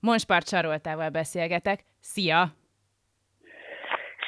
[0.00, 1.80] Monspart Saroltával beszélgetek.
[2.00, 2.52] Szia!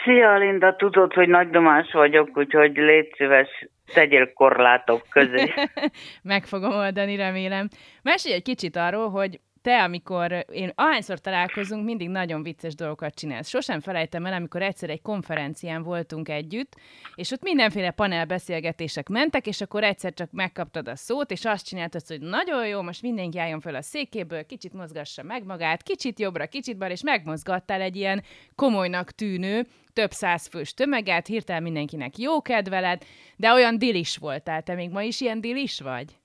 [0.04, 5.52] Szia, Linda, tudod, hogy nagy domás vagyok, úgyhogy légy szíves, tegyél korlátok közé.
[6.22, 7.68] Meg fogom oldani, remélem.
[8.02, 13.48] Mesélj egy kicsit arról, hogy te, amikor én ahányszor találkozunk, mindig nagyon vicces dolgokat csinálsz.
[13.48, 16.77] Sosem felejtem el, amikor egyszer egy konferencián voltunk együtt,
[17.14, 22.07] és ott mindenféle panelbeszélgetések mentek, és akkor egyszer csak megkaptad a szót, és azt csináltad,
[22.07, 26.46] hogy nagyon jó, most mindenki álljon fel a székéből, kicsit mozgassa meg magát, kicsit jobbra,
[26.46, 28.22] kicsit bal, és megmozgattál egy ilyen
[28.54, 33.02] komolynak tűnő, több száz fős tömeget, hirtelen mindenkinek jó kedveled,
[33.36, 34.62] de olyan dilis voltál.
[34.62, 36.20] Te még ma is ilyen dilis vagy?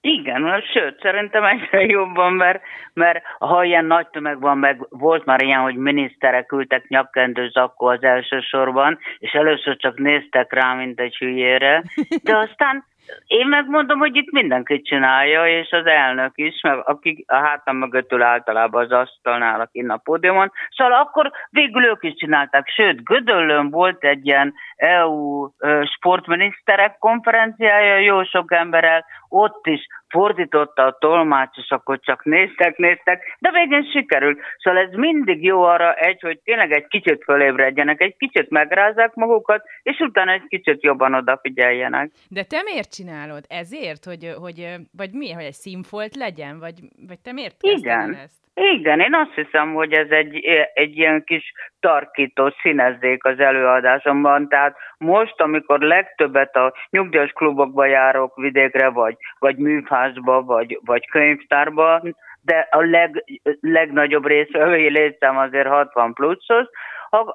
[0.00, 5.42] Igen, sőt, szerintem egyre jobban, mert, mert ha ilyen nagy tömeg van, meg volt már
[5.42, 11.16] ilyen, hogy miniszterek ültek nyakkendő zakkó az elsősorban, és először csak néztek rá, mint egy
[11.16, 11.82] hülyére,
[12.22, 12.84] de aztán
[13.26, 18.12] én megmondom, hogy itt mindenki csinálja, és az elnök is, meg aki a hátam mögött
[18.12, 20.52] ül általában az asztalnál, aki a pódiumon.
[20.70, 22.68] Szóval akkor végül ők is csinálták.
[22.68, 25.48] Sőt, Gödöllön volt egy ilyen EU
[25.96, 33.36] sportminiszterek konferenciája, jó sok emberrel, ott is fordította a tolmács, és akkor csak néztek, néztek,
[33.38, 34.38] de végén sikerült.
[34.58, 39.62] Szóval ez mindig jó arra egy, hogy tényleg egy kicsit fölébredjenek, egy kicsit megrázzák magukat,
[39.82, 42.10] és utána egy kicsit jobban odafigyeljenek.
[42.28, 43.44] De te miért csinálod?
[43.48, 46.58] Ezért, hogy, hogy vagy mi, hogy egy színfolt legyen?
[46.58, 48.14] Vagy, vagy te miért Igen.
[48.14, 48.45] ezt?
[48.60, 54.48] Igen, én azt hiszem, hogy ez egy, egy ilyen kis tarkító színezzék az előadásomban.
[54.48, 62.02] Tehát most, amikor legtöbbet a nyugdíjas klubokba járok vidékre, vagy, vagy műfázba, vagy, vagy könyvtárba,
[62.42, 63.24] de a leg,
[63.60, 66.66] legnagyobb része, létszám azért 60 pluszos,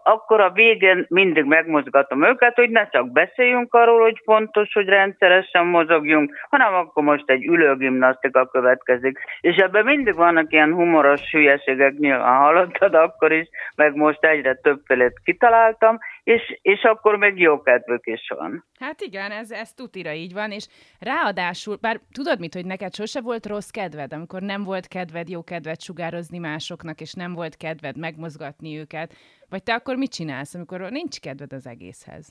[0.03, 5.65] akkor a végén mindig megmozgatom őket, hogy ne csak beszéljünk arról, hogy fontos, hogy rendszeresen
[5.65, 9.19] mozogjunk, hanem akkor most egy ülőgimnasztika következik.
[9.41, 15.19] És ebben mindig vannak ilyen humoros hülyeségek, nyilván hallottad akkor is, meg most egyre többfélét
[15.23, 18.65] kitaláltam, és, és akkor meg jó kedvük is van.
[18.79, 20.67] Hát igen, ez, ez tutira így van, és
[20.99, 25.43] ráadásul, bár tudod mit, hogy neked sose volt rossz kedved, amikor nem volt kedved jó
[25.43, 29.13] kedvet sugározni másoknak, és nem volt kedved megmozgatni őket,
[29.51, 32.25] vagy te akkor mit csinálsz, amikor nincs kedved az egészhez?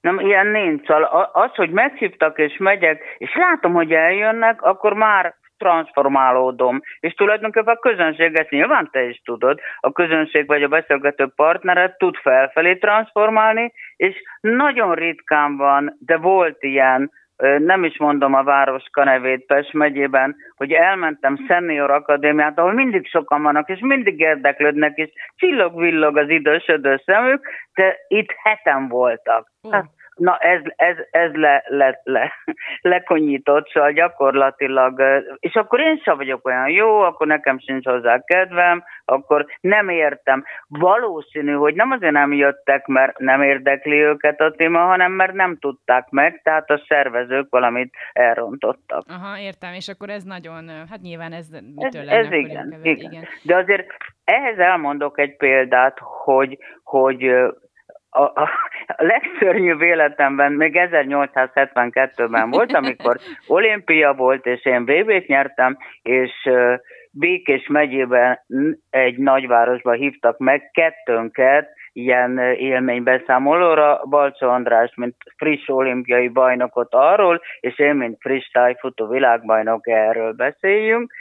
[0.00, 0.88] Nem, ilyen nincs.
[1.32, 6.80] Az, hogy meghívtak és megyek, és látom, hogy eljönnek, akkor már transformálódom.
[7.00, 12.16] És tulajdonképpen a közönséget nyilván te is tudod, a közönség vagy a beszélgető partneret tud
[12.16, 17.10] felfelé transformálni, és nagyon ritkán van, de volt ilyen,
[17.58, 23.42] nem is mondom a városka nevét Pest megyében, hogy elmentem Senior Akadémiát, ahol mindig sokan
[23.42, 29.48] vannak, és mindig érdeklődnek, és csillog-villog az idősödő szemük, de itt heten voltak.
[29.70, 29.84] Hát,
[30.16, 32.32] Na ez, ez, ez le, le, le,
[32.80, 35.02] lekonyított, szóval gyakorlatilag,
[35.38, 40.44] és akkor én sem vagyok olyan jó, akkor nekem sincs hozzá kedvem, akkor nem értem.
[40.68, 45.56] Valószínű, hogy nem azért nem jöttek, mert nem érdekli őket a téma, hanem mert nem
[45.58, 49.04] tudták meg, tehát a szervezők valamit elrontottak.
[49.08, 52.96] Aha, értem, és akkor ez nagyon, hát nyilván ez mitől ez, ez igen, igen.
[53.10, 53.24] igen.
[53.42, 53.86] De azért
[54.24, 57.32] ehhez elmondok egy példát, hogy, hogy
[58.16, 58.48] a, a,
[58.96, 63.16] legszörnyűbb életemben még 1872-ben volt, amikor
[63.46, 66.32] olimpia volt, és én VB-t nyertem, és
[67.10, 68.40] Békés megyében
[68.90, 77.78] egy nagyvárosba hívtak meg kettőnket, ilyen élménybeszámolóra, Balcsó András, mint friss olimpiai bajnokot arról, és
[77.78, 81.12] én, mint friss tájfutó világbajnok erről beszéljünk,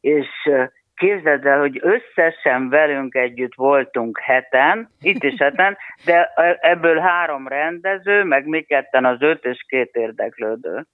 [0.00, 0.28] és
[0.94, 8.24] Képzeld el, hogy összesen velünk együtt voltunk heten, itt is heten, de ebből három rendező,
[8.24, 10.86] meg mi ketten az öt és két érdeklődő.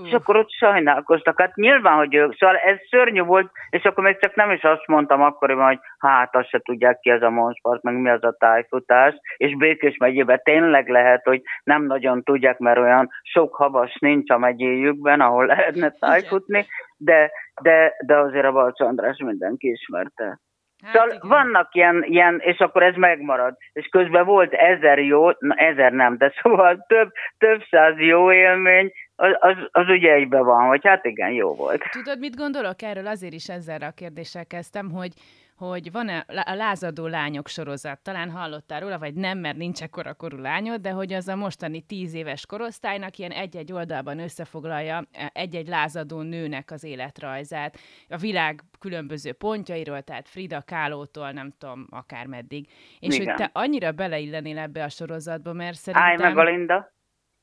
[0.00, 0.06] Uh.
[0.06, 1.40] És akkor ott sajnálkoztak.
[1.40, 4.86] Hát nyilván, hogy ők, szóval ez szörnyű volt, és akkor még csak nem is azt
[4.86, 8.36] mondtam akkoriban, hogy hát azt se tudják ki ez a monspart, meg mi az a
[8.38, 14.30] tájfutás, és Békés megyében tényleg lehet, hogy nem nagyon tudják, mert olyan sok havas nincs
[14.30, 16.66] a megyéjükben, ahol lehetne tájfutni,
[16.96, 17.30] de,
[17.62, 20.38] de, de azért a Balcs András mindenki ismerte.
[20.84, 21.28] Hát szóval igen.
[21.28, 23.56] vannak ilyen, ilyen, és akkor ez megmarad.
[23.72, 28.92] És közben volt ezer jó, na ezer nem, de szóval több, több száz jó élmény,
[29.16, 31.82] az, az, az ugye egybe van, hogy hát igen, jó volt.
[31.90, 33.06] Tudod, mit gondolok erről?
[33.06, 35.12] Azért is ezzel a kérdéssel kezdtem, hogy
[35.56, 40.36] hogy van-e a lázadó lányok sorozat, talán hallottál róla, vagy nem, mert nincs ekkora korú
[40.36, 45.68] lányod, de hogy az a mostani tíz éves korosztálynak ilyen egy-egy oldalban összefoglalja e, egy-egy
[45.68, 47.78] lázadó nőnek az életrajzát,
[48.08, 52.66] a világ különböző pontjairól, tehát Frida Kálótól, nem tudom, akár meddig.
[53.00, 53.26] És Igen.
[53.26, 56.08] hogy te annyira beleillenél ebbe a sorozatba, mert szerintem...
[56.08, 56.42] Állj meg a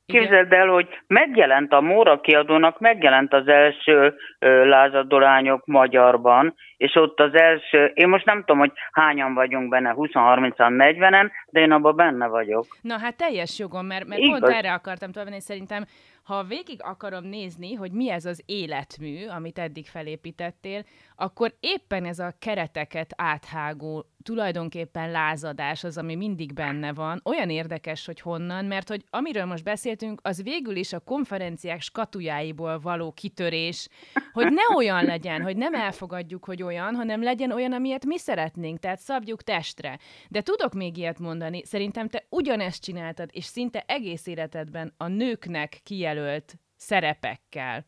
[0.06, 0.28] Linda!
[0.28, 7.20] Képzeld el, hogy megjelent a Móra kiadónak, megjelent az első ö, lázadolányok magyarban, és ott
[7.20, 11.96] az első, én most nem tudom, hogy hányan vagyunk benne, 20-30-an, 40-en, de én abban
[11.96, 12.66] benne vagyok.
[12.82, 15.84] Na hát teljes jogom, mert, mert pont erre akartam tovább, szerintem
[16.24, 20.86] ha végig akarom nézni, hogy mi ez az életmű, amit eddig felépítettél,
[21.16, 28.06] akkor éppen ez a kereteket áthágó, tulajdonképpen lázadás az, ami mindig benne van, olyan érdekes,
[28.06, 33.88] hogy honnan, mert hogy amiről most beszéltünk, az végül is a konferenciák skatujáiból való kitörés,
[34.34, 38.80] hogy ne olyan legyen, hogy nem elfogadjuk, hogy olyan, hanem legyen olyan, amilyet mi szeretnénk,
[38.80, 40.00] tehát szabjuk testre.
[40.30, 45.80] De tudok még ilyet mondani, szerintem te ugyanezt csináltad, és szinte egész életedben a nőknek
[46.12, 47.86] kijelölt szerepekkel.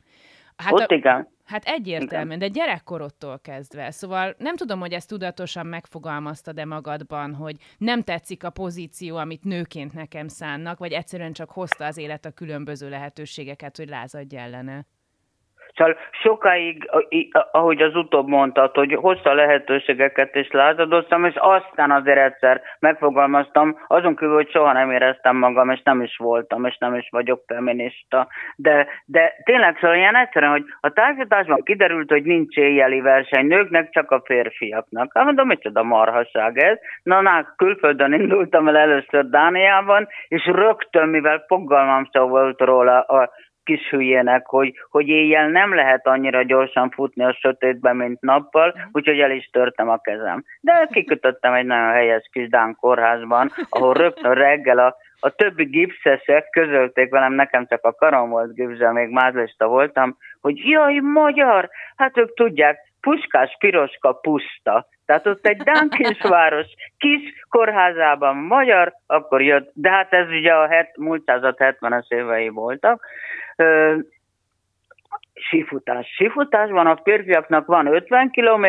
[0.56, 1.28] Hát Ott a, igen.
[1.46, 3.92] Hát egyértelműen, de gyerekkorodtól kezdve.
[3.92, 9.94] Szóval nem tudom, hogy ezt tudatosan megfogalmaztad-e magadban, hogy nem tetszik a pozíció, amit nőként
[9.94, 14.86] nekem szánnak, vagy egyszerűen csak hozta az élet a különböző lehetőségeket, hogy lázadj ellene.
[15.76, 16.90] Szóval sokáig,
[17.52, 24.16] ahogy az utóbb mondtad, hogy hozta lehetőségeket és lázadoztam, és aztán azért egyszer megfogalmaztam, azon
[24.16, 28.28] kívül, hogy soha nem éreztem magam, és nem is voltam, és nem is vagyok feminista.
[28.56, 33.90] De, de tényleg szóval ilyen egyszerűen, hogy a társadalmasban kiderült, hogy nincs éjjeli verseny nőknek,
[33.90, 35.12] csak a férfiaknak.
[35.14, 36.78] Hát mondom, micsoda marhaság ez.
[37.04, 43.30] Na, na, külföldön indultam el először Dániában, és rögtön, mivel fogalmam szó volt róla a
[43.64, 49.20] kis hülyének, hogy, hogy éjjel nem lehet annyira gyorsan futni a sötétben, mint nappal, úgyhogy
[49.20, 50.44] el is törtem a kezem.
[50.62, 56.50] De kikötöttem egy nagyon helyes kis Dán kórházban, ahol rögtön reggel a, a többi gipszesek
[56.50, 62.18] közölték velem, nekem csak a karom volt gipszel, még mázlista voltam, hogy jaj, magyar, hát
[62.18, 64.88] ők tudják, Puskás Piroska puszta.
[65.06, 66.68] Tehát ott egy Dán kisváros
[66.98, 72.50] kis kórházában magyar, akkor jött, de hát ez ugye a het, múlt század 70-es évei
[72.50, 73.06] voltak,
[73.60, 74.04] Um.
[75.34, 76.08] Sífutás.
[76.16, 78.66] Sífutásban a férfiaknak van 50 km,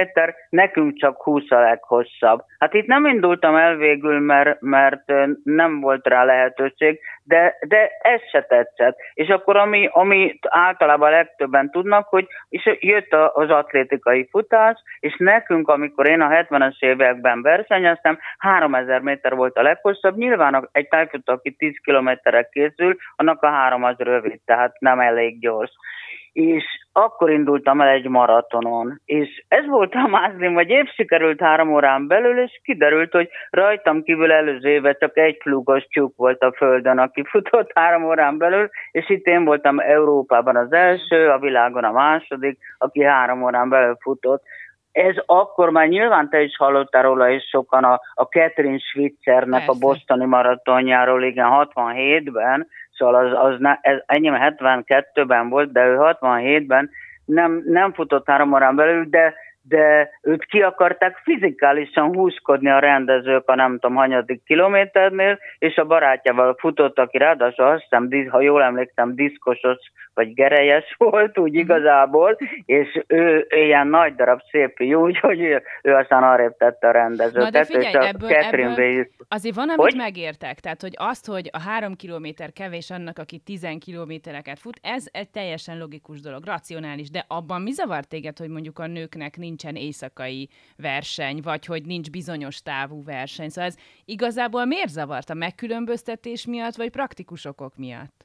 [0.48, 2.42] nekünk csak 20 a leghosszabb.
[2.58, 5.12] Hát itt nem indultam el végül, mert, mert
[5.44, 8.96] nem volt rá lehetőség, de, de ez se tetszett.
[9.14, 15.68] És akkor ami, ami általában legtöbben tudnak, hogy és jött az atlétikai futás, és nekünk,
[15.68, 21.50] amikor én a 70-es években versenyeztem, 3000 méter volt a leghosszabb, nyilván egy tájfutó, aki
[21.50, 25.72] 10 kilométerre készül, annak a három az rövid, tehát nem elég gyors
[26.34, 31.72] és akkor indultam el egy maratonon, és ez volt a mázlim, hogy épp sikerült három
[31.72, 36.52] órán belül, és kiderült, hogy rajtam kívül előző éve csak egy plugos tyúk volt a
[36.56, 41.84] földön, aki futott három órán belül, és itt én voltam Európában az első, a világon
[41.84, 44.42] a második, aki három órán belül futott.
[44.92, 49.70] Ez akkor már nyilván te is hallottál róla, és sokan a, a Catherine Schwitzernek Persze.
[49.70, 52.66] a bostoni maratonjáról, igen, 67-ben,
[52.96, 56.90] Szóval az, az ne, ez enyém 72-ben volt, de ő 67-ben
[57.24, 59.34] nem, nem futott három órán belül, de
[59.68, 65.84] de őt ki akarták fizikálisan húzkodni a rendezők a nem tudom hanyadik kilométernél, és a
[65.84, 69.78] barátjával futott, aki ráadásul azt hiszem, ha jól emlékszem, diszkosos
[70.14, 75.94] vagy gerejes volt, úgy igazából, és ő ilyen nagy darab szép fiú, úgyhogy ő, ő
[75.94, 77.42] aztán arrébb tette a rendezőket.
[77.42, 79.96] Na de figyelj, és a ebből, ebből azért van, amit hogy?
[79.96, 85.04] megértek, tehát hogy azt, hogy a három kilométer kevés annak, aki tizen kilométereket fut, ez
[85.12, 89.53] egy teljesen logikus dolog, racionális, de abban mi zavart téged, hogy mondjuk a nőknek nincs
[89.54, 93.48] nincsen éjszakai verseny, vagy hogy nincs bizonyos távú verseny.
[93.48, 95.30] Szóval ez igazából miért zavart?
[95.30, 98.24] A megkülönböztetés miatt, vagy praktikus okok miatt?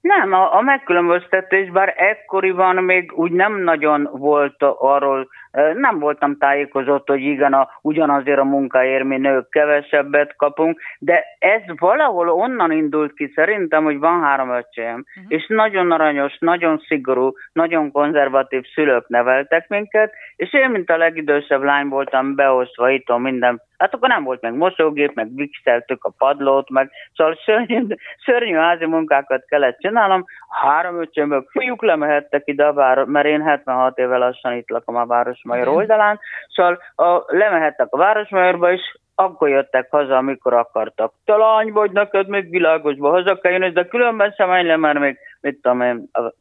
[0.00, 5.28] Nem, a, a megkülönböztetés, bár ekkoriban még úgy nem nagyon volt arról,
[5.74, 11.62] nem voltam tájékozott, hogy igen, a, ugyanazért a munkáért mi nők kevesebbet kapunk, de ez
[11.78, 15.24] valahol onnan indult ki szerintem, hogy van három öcsém, uh-huh.
[15.28, 21.62] és nagyon aranyos, nagyon szigorú, nagyon konzervatív szülők neveltek minket, és én, mint a legidősebb
[21.62, 26.70] lány voltam beosztva itt minden Hát akkor nem volt meg mosógép, meg vixeltük a padlót,
[26.70, 27.86] meg szóval szörnyű,
[28.24, 30.24] szörnyű házi munkákat kellett csinálnom.
[30.48, 35.06] Három öcsömből fiúk lemehettek ide a város, mert én 76 éve lassan itt lakom a
[35.42, 41.12] Városmajor oldalán, szóval a, lemehettek a Városmajorba, és akkor jöttek haza, amikor akartak.
[41.24, 45.18] Te lány vagy, neked még világosba haza kell jönni, de különben sem le, mert még,
[45.40, 46.32] mit tudom én, a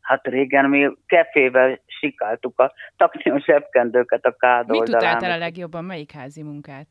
[0.00, 5.84] Hát régen mi kefével sikáltuk a takniós zsebkendőket a kád Mit tudtál a legjobban?
[5.84, 6.86] Melyik házi munkát?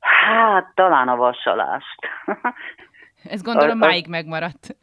[0.00, 1.98] Hát, talán a vasalást.
[3.24, 4.76] Ez gondolom a, máig megmaradt.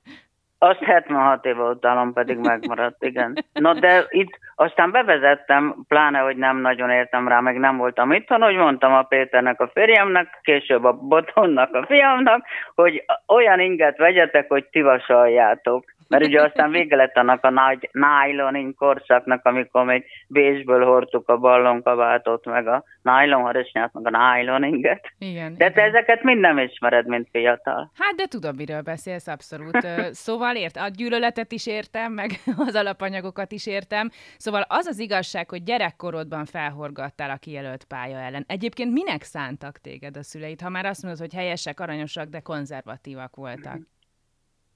[0.62, 3.46] Azt 76 éve utálom, pedig megmaradt, igen.
[3.54, 8.28] No, de itt aztán bevezettem, pláne, hogy nem nagyon értem rá, meg nem voltam itt,
[8.28, 14.48] hogy mondtam a Péternek, a férjemnek, később a Botonnak, a fiamnak, hogy olyan inget vegyetek,
[14.48, 15.86] hogy ti vasaljátok.
[16.10, 21.38] Mert ugye aztán vége lett annak a nagy nylon korszaknak, amikor még Bécsből hordtuk a
[21.38, 25.14] ballonkabátot, meg a nylon harisnyát, meg a nylon inget.
[25.18, 25.56] Igen.
[25.58, 25.74] De igen.
[25.74, 27.92] te ezeket mind nem ismered, mint fiatal.
[27.98, 29.88] Hát, de tudom, miről beszélsz, abszolút.
[30.26, 32.30] szóval ért, a gyűlöletet is értem, meg
[32.68, 34.10] az alapanyagokat is értem.
[34.38, 38.44] Szóval az az igazság, hogy gyerekkorodban felhorgattál a kijelölt pálya ellen.
[38.48, 43.36] Egyébként minek szántak téged a szüleid, ha már azt mondod, hogy helyesek, aranyosak, de konzervatívak
[43.36, 43.78] voltak?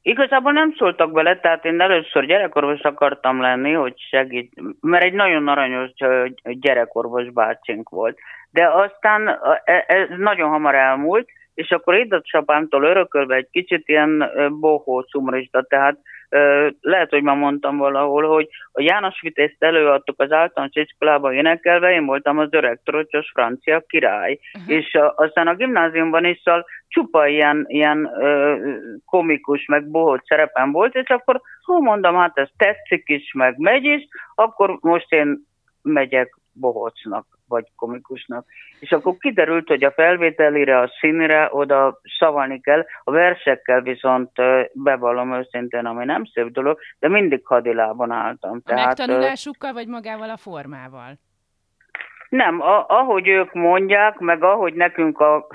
[0.06, 5.48] Igazából nem szóltak bele, tehát én először gyerekorvos akartam lenni, hogy segít, mert egy nagyon
[5.48, 5.90] aranyos
[6.44, 8.18] gyerekorvos bácsink volt.
[8.52, 9.28] De aztán
[9.64, 15.98] e, ez nagyon hamar elmúlt, és akkor édesapámtól örökölve egy kicsit ilyen bohó szumrista, tehát
[16.82, 22.06] lehet, hogy már mondtam valahol, hogy a János Vitézt előadtuk az általános iskolába énekelve, én
[22.06, 24.40] voltam az öreg trocsos francia király.
[24.58, 24.76] Uh-huh.
[24.76, 28.56] És a, aztán a gimnáziumban is szal, csupa ilyen, ilyen ö,
[29.06, 33.84] komikus, meg bohóc szerepem volt, és akkor hú, mondom, hát ez tetszik is, meg megy
[33.84, 35.40] is, akkor most én
[35.82, 38.46] megyek bohócnak vagy komikusnak.
[38.80, 44.32] És akkor kiderült, hogy a felvételire, a színre oda szavalni kell, a versekkel viszont
[44.74, 48.62] bevallom őszintén, ami nem szép dolog, de mindig hadilában álltam.
[48.64, 51.20] A Tehát, megtanulásukkal, vagy magával a formával?
[52.30, 55.48] Nem, a, ahogy ők mondják, meg ahogy nekünk a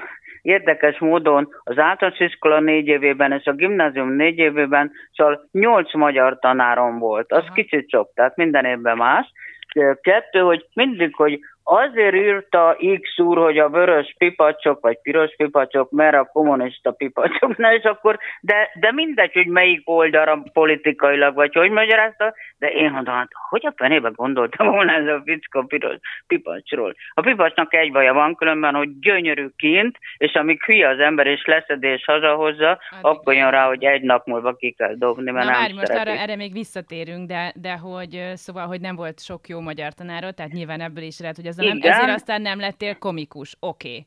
[0.43, 6.39] érdekes módon az általános iskola négy évében és a gimnázium négy évében, szóval nyolc magyar
[6.39, 7.33] tanárom volt.
[7.33, 7.53] Az Aha.
[7.53, 9.33] kicsit sok, tehát minden évben más.
[10.01, 11.41] Kettő, hogy mindig, hogy
[11.71, 17.57] Azért írta X úr, hogy a vörös pipacsok, vagy piros pipacsok, mert a kommunista pipacsok,
[17.57, 22.91] na és akkor, de, de mindegy, hogy melyik oldalra politikailag, vagy hogy magyarázta, de én
[22.91, 25.97] mondom, hát hogy a fenébe gondoltam volna ez a fickó piros
[26.27, 26.95] pipacsról.
[27.15, 31.45] A pipacsnak egy baja van különben, hogy gyönyörű kint, és amíg hülye az ember és
[31.45, 35.51] leszedés hazahozza, hát, akkor jön rá, hogy egy nap múlva ki kell dobni, mert Na,
[35.51, 39.49] nem várj, most arra, erre még visszatérünk, de, de hogy szóval, hogy nem volt sok
[39.49, 42.99] jó magyar tanárod, tehát nyilván ebből is lehet, hogy az nem, ezért aztán nem lettél
[42.99, 43.57] komikus.
[43.61, 43.89] Oké.
[43.89, 44.07] Okay.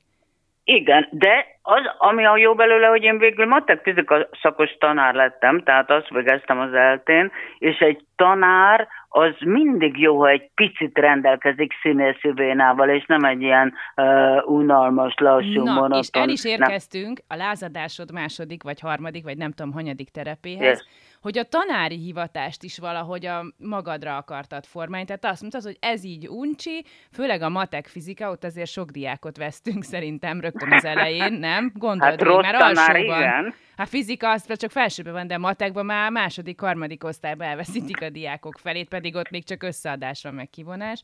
[0.63, 5.63] Igen, de az, ami a jó belőle, hogy én végül matek fizika szakos tanár lettem,
[5.63, 11.74] tehát azt végeztem az eltén, és egy tanár az mindig jó, ha egy picit rendelkezik
[11.81, 16.00] színészi vénával, és nem egy ilyen uh, unalmas, lassú, Na, monoton.
[16.00, 17.39] és el is érkeztünk nem.
[17.39, 20.63] a lázadásod második, vagy harmadik, vagy nem tudom, hanyadik terepéhez.
[20.63, 25.06] Yes hogy a tanári hivatást is valahogy a magadra akartad formálni.
[25.06, 29.38] Tehát azt mondtad, hogy ez így uncsi, főleg a matek fizika, ott azért sok diákot
[29.38, 31.72] vesztünk szerintem rögtön az elején, nem?
[31.75, 33.20] Gondold hát rossz mert tanár, alsóban.
[33.20, 33.54] Igen.
[33.81, 38.57] Hát fizika az csak felsőben van, de matekban már második, harmadik osztályban elveszítik a diákok
[38.57, 41.01] felét, pedig ott még csak összeadás van, meg kivonás.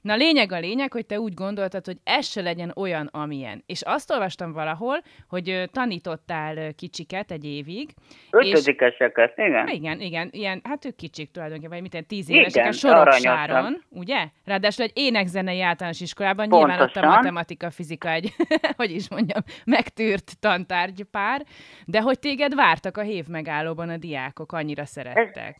[0.00, 3.62] Na lényeg a lényeg, hogy te úgy gondoltad, hogy ez se legyen olyan, amilyen.
[3.66, 7.90] És azt olvastam valahol, hogy tanítottál kicsiket egy évig.
[8.30, 9.68] Ötödikeseket, igen.
[9.68, 14.28] Igen, igen, ilyen, hát ők kicsik tulajdonképpen, mint egy tíz évesek a Soroksáron, ugye?
[14.44, 16.68] Ráadásul egy énekzenei általános iskolában Pontosan.
[16.68, 18.32] nyilván ott a matematika, fizika egy,
[18.76, 21.42] hogy is mondjam, megtűrt tantárgypár,
[21.84, 25.56] de hogy téged vártak a hév megállóban a diákok, annyira szerettek.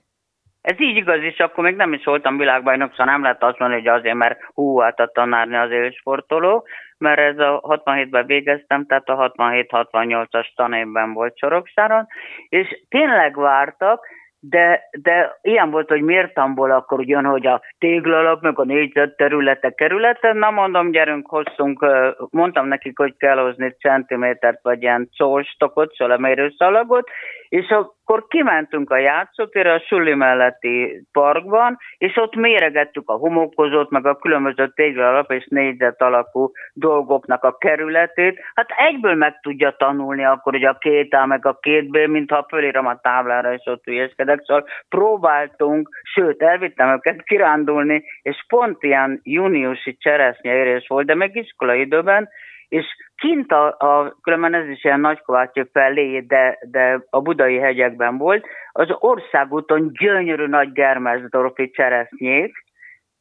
[0.62, 3.58] Ez, ez így igaz, és akkor még nem is voltam világbajnok, szóval nem lehet azt
[3.58, 6.66] mondani, hogy azért, mert hú, hát a tanárni az élsportoló,
[6.98, 12.06] mert ez a 67-ben végeztem, tehát a 67-68-as tanévben volt Soroksáron,
[12.48, 14.06] és tényleg vártak,
[14.40, 19.70] de, de ilyen volt, hogy mértamból akkor ugyan, hogy a téglalap, meg a négyzet területe
[19.70, 21.86] kerületen, na mondom, gyerünk, hozzunk,
[22.30, 27.08] mondtam nekik, hogy kell hozni centimétert, vagy ilyen szóstokot, szalamérőszalagot,
[27.48, 34.06] és akkor kimentünk a játszótérre a Suli melletti parkban, és ott méregettük a homokozót, meg
[34.06, 38.40] a különböző téglalap és négyzet alakú dolgoknak a kerületét.
[38.54, 42.46] Hát egyből meg tudja tanulni akkor, hogy a két A meg a két B, mintha
[42.48, 44.40] fölírom a táblára, és ott ügyeskedek.
[44.44, 51.80] Szóval próbáltunk, sőt, elvittem őket kirándulni, és pont ilyen júniusi cseresznyeérés volt, de meg iskolai
[51.80, 52.28] időben,
[52.68, 52.84] és
[53.16, 58.46] kint a, a különben ez is ilyen Nagykovácsi felé, de, de a budai hegyekben volt,
[58.72, 62.64] az országúton gyönyörű nagy Germesdorfi cseresznyék,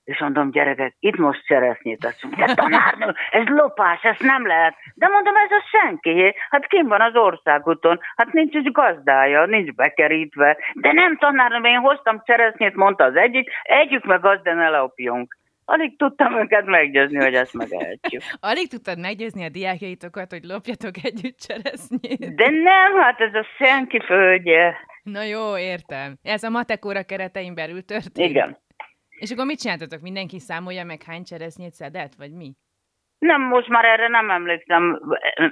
[0.04, 2.36] és mondom, gyerekek, itt most cseresznyét teszünk.
[2.36, 4.76] De tanárnő, ez lopás, ez nem lehet.
[4.96, 6.36] De mondom, ez a senki.
[6.50, 10.58] Hát kim van az országúton, hát nincs is gazdája, nincs bekerítve.
[10.74, 15.38] De nem tanárnő, én hoztam cseresznyét, mondta az egyik, együk meg az, de.
[15.66, 18.22] Alig tudtam őket meggyőzni, hogy ezt megehetjük.
[18.52, 22.36] Alig tudtad meggyőzni a diákjaitokat, hogy lopjatok együtt cseresznyét?
[22.36, 24.78] De nem, hát ez a senki földje.
[25.04, 26.18] Na jó, értem.
[26.24, 28.30] Ez a matekóra keretein belül történt?
[28.30, 28.58] Igen.
[29.10, 30.02] És akkor mit csináltatok?
[30.02, 32.54] Mindenki számolja meg hány cseresznyét szedett, vagy mi?
[33.18, 35.02] Nem, most már erre nem emlékszem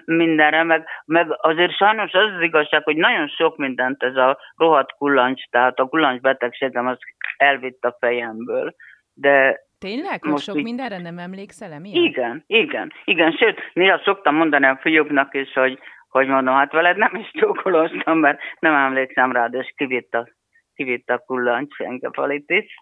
[0.06, 4.92] mindenre, meg, meg azért sajnos az az igazság, hogy nagyon sok mindent ez a rohadt
[4.98, 6.98] kullancs, tehát a kullancs betegségem az
[7.38, 8.76] elvitt a fejemből.
[9.14, 10.26] De Tényleg?
[10.26, 10.64] Most sok így...
[10.64, 11.96] mindenre nem emlékszel emiatt?
[11.96, 13.32] Igen, igen, igen.
[13.32, 18.20] Sőt, néha szoktam mondani a fiúknak is, hogy, hogy mondom, hát veled nem is csókoloztam,
[18.20, 20.28] mert nem emlékszem rád, és kivitt a,
[20.74, 22.76] kivitt a kullancs enkefalitis.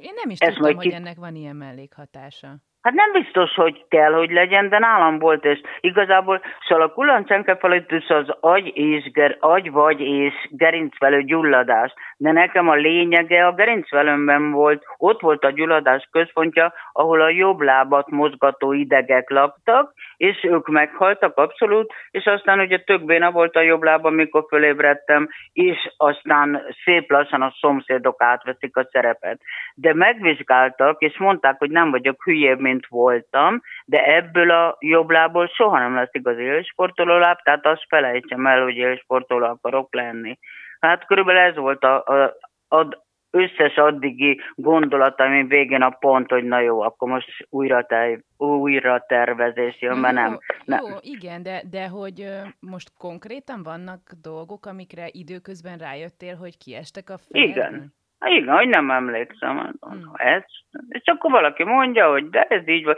[0.00, 0.94] Én nem is Ezt tudtam, hogy ki...
[0.94, 2.56] ennek van ilyen mellékhatása.
[2.82, 8.08] Hát nem biztos, hogy kell, hogy legyen, de nálam volt, és igazából szóval a kulancenkefalitis
[8.08, 14.50] az agy, és ger, agy vagy és gerincvelő gyulladás, de nekem a lényege a gerincvelőmben
[14.50, 20.68] volt, ott volt a gyulladás központja, ahol a jobb lábat mozgató idegek laktak, és ők
[20.68, 26.62] meghaltak abszolút, és aztán ugye tök béna volt a jobb lába, mikor fölébredtem, és aztán
[26.84, 29.40] szép lassan a szomszédok átveszik a szerepet.
[29.74, 35.46] De megvizsgáltak, és mondták, hogy nem vagyok hülyébb, mint voltam, de ebből a jobb lából
[35.46, 40.38] soha nem lesz igaz élsportoló láb, tehát azt felejtsem el, hogy élsportoló akarok lenni.
[40.80, 42.36] Hát körülbelül ez volt a, a,
[42.76, 42.88] a
[43.32, 49.80] összes addigi gondolataim végén a pont, hogy na jó, akkor most újra, te, újra tervezés
[49.80, 50.38] jön, mert nem.
[50.64, 50.84] nem.
[50.84, 52.28] Jó, igen, de, de hogy
[52.60, 57.72] most konkrétan vannak dolgok, amikre időközben rájöttél, hogy kiestek a fejedben?
[57.72, 57.94] Igen.
[58.24, 59.56] Igen, hogy nem emlékszem.
[59.80, 60.10] Hmm.
[60.14, 60.42] Ez,
[60.88, 62.96] és akkor valaki mondja, hogy de ez így van.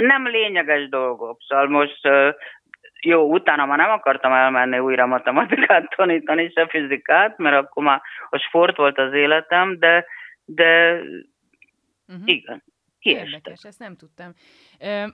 [0.00, 1.40] Nem lényeges dolgok.
[1.48, 2.08] Szóval most
[3.00, 8.38] jó, utána már nem akartam elmenni újra matematikát tanítani, se fizikát, mert akkor már a
[8.38, 10.06] sport volt az életem, de,
[10.44, 11.00] de
[12.08, 12.22] uh-huh.
[12.24, 12.62] igen.
[13.00, 13.26] Kiestek.
[13.26, 14.32] Érdekes, ezt nem tudtam.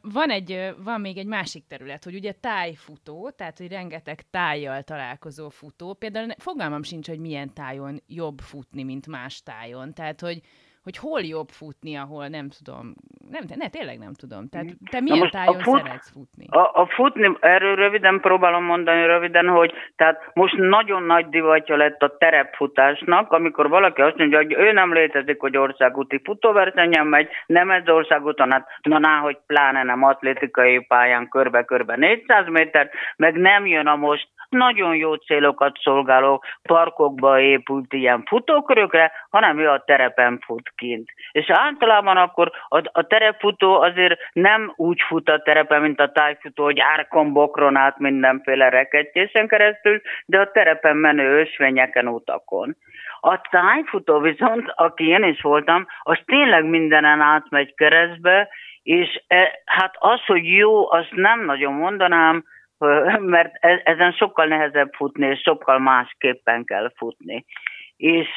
[0.02, 5.48] Van, egy, van még egy másik terület, hogy ugye tájfutó, tehát hogy rengeteg tájjal találkozó
[5.48, 5.94] futó.
[5.94, 9.94] Például fogalmam sincs, hogy milyen tájon jobb futni, mint más tájon.
[9.94, 10.40] Tehát, hogy
[10.84, 12.94] hogy hol jobb futni, ahol nem tudom.
[13.30, 14.48] Nem, ne, tényleg nem tudom.
[14.48, 16.46] Tehát te milyen tájon fut, szeretsz futni?
[16.48, 22.02] A, a futni, erről röviden próbálom mondani röviden, hogy tehát most nagyon nagy divatja lett
[22.02, 27.70] a terepfutásnak, amikor valaki azt mondja, hogy ő nem létezik, hogy országúti futóversenyen megy, nem
[27.70, 33.66] ez országúton, hát na, na hogy pláne nem atlétikai pályán körbe-körbe 400 méter, meg nem
[33.66, 40.38] jön a most nagyon jó célokat szolgáló parkokba épült ilyen futókörökre, hanem ő a terepen
[40.44, 41.10] fut kint.
[41.32, 46.64] És általában akkor a, a terepfutó azért nem úgy fut a terepen, mint a tájfutó,
[46.64, 52.76] hogy árkon, bokron át mindenféle rekettyésen keresztül, de a terepen menő ösvényeken, utakon.
[53.20, 58.48] A tájfutó viszont, aki én is voltam, az tényleg mindenen átmegy keresztbe,
[58.82, 62.44] és e, hát az, hogy jó, azt nem nagyon mondanám,
[63.34, 67.44] mert e, ezen sokkal nehezebb futni, és sokkal másképpen kell futni.
[67.96, 68.28] És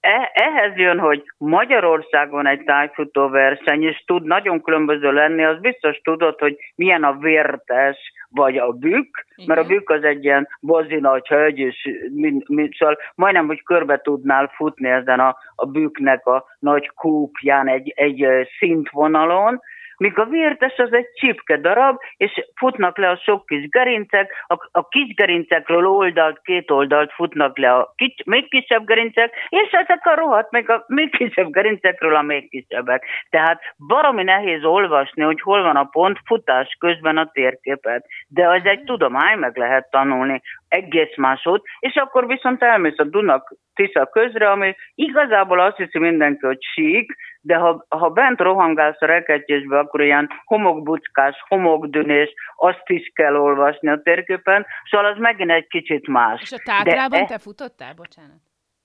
[0.00, 5.96] e, ehhez jön, hogy Magyarországon egy tájfutó verseny, és tud nagyon különböző lenni, az biztos
[5.96, 7.96] tudod, hogy milyen a vértes,
[8.30, 9.16] vagy a bükk,
[9.46, 13.62] mert a bükk az egy ilyen bozi nagy hölgy, és mind, mind, szóval majdnem, hogy
[13.62, 18.26] körbe tudnál futni ezen a, a bükknek a nagy kúpján egy, egy
[18.58, 19.60] szintvonalon,
[19.98, 24.68] míg a vértes az egy csipke darab, és futnak le a sok kis gerincek, a,
[24.72, 30.06] a kis gerincekről oldalt, két oldalt futnak le a kis, még kisebb gerincek, és ezek
[30.06, 33.04] a rohadt, még a még kisebb gerincekről a még kisebbek.
[33.30, 38.64] Tehát baromi nehéz olvasni, hogy hol van a pont futás közben a térképet, de az
[38.64, 44.50] egy tudomány, meg lehet tanulni egész másod, és akkor viszont elmész a Dunak Tisza közre,
[44.50, 50.00] ami igazából azt hiszi mindenki, hogy sík, de ha, ha bent rohangálsz a rekettyésbe, akkor
[50.00, 56.40] ilyen homokbuckás, homokdönés, azt is kell olvasni a térképen, szóval az megint egy kicsit más.
[56.40, 57.94] És a Tátrában de te futottál?
[57.94, 58.40] Bocsánat.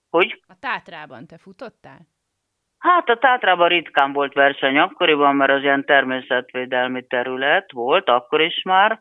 [0.09, 0.41] Hogy?
[0.47, 1.99] A Tátrában te futottál?
[2.77, 8.61] Hát a Tátrában ritkán volt verseny akkoriban, mert az ilyen természetvédelmi terület volt, akkor is
[8.63, 8.99] már.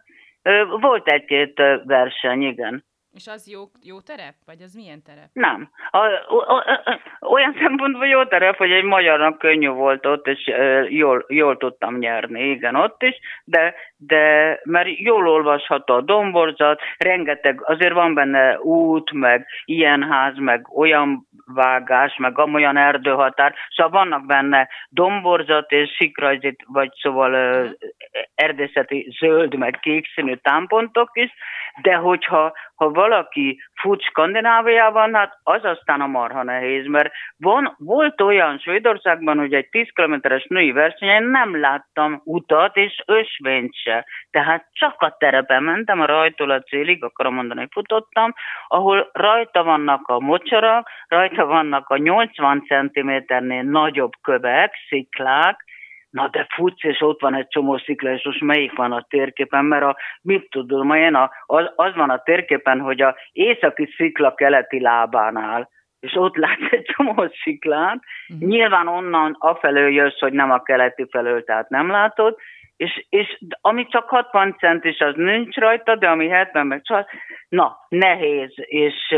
[0.81, 2.85] Volt egy-két verseny, igen.
[3.15, 4.35] És az jó, jó terep?
[4.47, 5.29] Vagy az milyen terep?
[5.33, 5.71] Nem.
[5.91, 6.81] A, a, a,
[7.21, 11.99] olyan szempontból jó terep, hogy egy magyarnak könnyű volt ott, és e, jól, jól tudtam
[11.99, 18.61] nyerni, igen, ott is, de, de mert jól olvasható a domborzat, rengeteg, azért van benne
[18.61, 25.91] út, meg ilyen ház, meg olyan vágás, meg olyan erdőhatár, szóval vannak benne domborzat és
[25.97, 27.73] sikrajzit, vagy szóval uh-huh.
[28.35, 31.31] erdészeti zöld, meg kék színű támpontok is,
[31.81, 38.21] De hogyha ha valaki fut Skandináviában, hát az aztán a marha nehéz, mert van, volt
[38.21, 44.07] olyan Svédországban, hogy egy 10 kilométeres női versenyen nem láttam utat és ösvényt se.
[44.31, 48.35] Tehát csak a terepen mentem, a rajtól a célig, akarom mondani, futottam,
[48.69, 55.65] ahol rajta vannak a mocsarak, rajta vannak a 80 cm-nél nagyobb kövek, sziklák,
[56.13, 59.65] na de futsz, és ott van egy csomó szikla, és most melyik van a térképen,
[59.65, 64.35] mert a, mit tudom én, a, az, az van a térképen, hogy a északi szikla
[64.35, 65.71] keleti lábánál,
[66.01, 68.49] és ott látsz egy csomó sziklát, uh-huh.
[68.49, 72.37] nyilván onnan afelől jössz, hogy nem a keleti felől, tehát nem látod,
[72.77, 77.11] és, és ami csak 60 centis, az nincs rajta, de ami 70 meg csak,
[77.49, 79.15] na, nehéz, és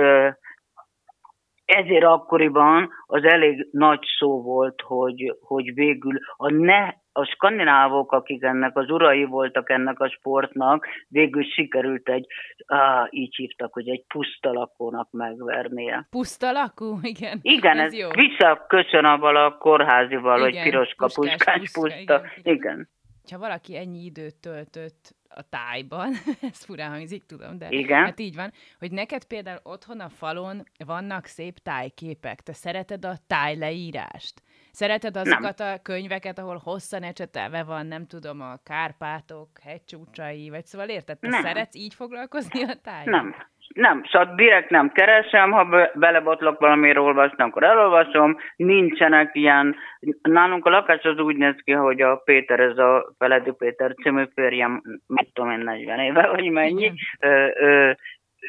[1.64, 8.42] ezért akkoriban az elég nagy szó volt, hogy, hogy végül a, ne, a skandinávok, akik
[8.42, 12.26] ennek az urai voltak ennek a sportnak, végül sikerült egy,
[12.66, 16.06] á, így hívtak, hogy egy pusztalakónak megvernie.
[16.10, 16.98] Pusztalakó?
[17.16, 17.38] Igen.
[17.42, 21.80] Igen, ez, ez visszaköszön abban a kórházival, igen, hogy piroska, puskás, puszka.
[21.80, 21.96] puszta.
[21.98, 22.54] Igen.
[22.54, 22.88] igen.
[23.30, 26.14] Ha valaki ennyi időt töltött a tájban,
[26.52, 28.04] ez furán hangzik, tudom, de Igen.
[28.04, 32.40] hát így van, hogy neked például otthon a falon vannak szép tájképek.
[32.40, 34.42] Te szereted a tájleírást?
[34.74, 35.72] Szereted azokat nem.
[35.72, 41.18] a könyveket, ahol hosszan ecsetelve van, nem tudom, a Kárpátok, hegycsúcsai, vagy szóval érted?
[41.18, 41.42] Te nem.
[41.42, 43.14] szeretsz így foglalkozni a tájjal?
[43.14, 43.34] Nem.
[43.74, 49.76] Nem, szóval direkt nem keresem, ha be, belebotlok valamiről olvasni, akkor elolvasom, nincsenek ilyen,
[50.22, 54.24] nálunk a lakás az úgy néz ki, hogy a Péter, ez a Feledi Péter című
[54.34, 57.92] férjem, mit tudom én, 40 éve, vagy mennyi, ö, ö,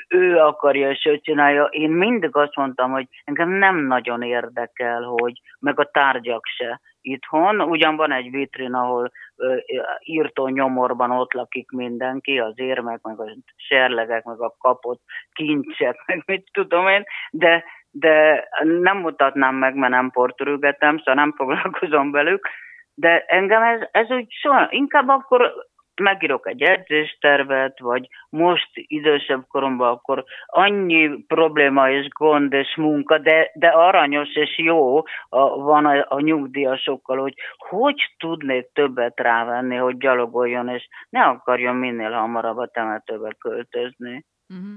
[0.09, 1.63] ő akarja, és ő csinálja.
[1.63, 7.61] Én mindig azt mondtam, hogy engem nem nagyon érdekel, hogy meg a tárgyak se itthon.
[7.61, 9.11] Ugyan van egy vitrin, ahol
[9.99, 15.01] írtó nyomorban ott lakik mindenki, az érmek, meg a serlegek, meg a kapott
[15.33, 21.33] kincsek, meg mit tudom én, de, de nem mutatnám meg, mert nem portürügetem, szóval nem
[21.35, 22.47] foglalkozom velük,
[22.93, 25.53] de engem ez, ez úgy soha, inkább akkor
[25.99, 33.51] megírok egy edzéstervet, vagy most idősebb koromban, akkor annyi probléma és gond és munka, de,
[33.53, 34.97] de aranyos és jó
[35.29, 41.75] a, van a, a nyugdíjasokkal, hogy hogy tudnék többet rávenni, hogy gyalogoljon, és ne akarjon
[41.75, 44.25] minél hamarabb a temetőbe költözni.
[44.49, 44.75] Uh-huh.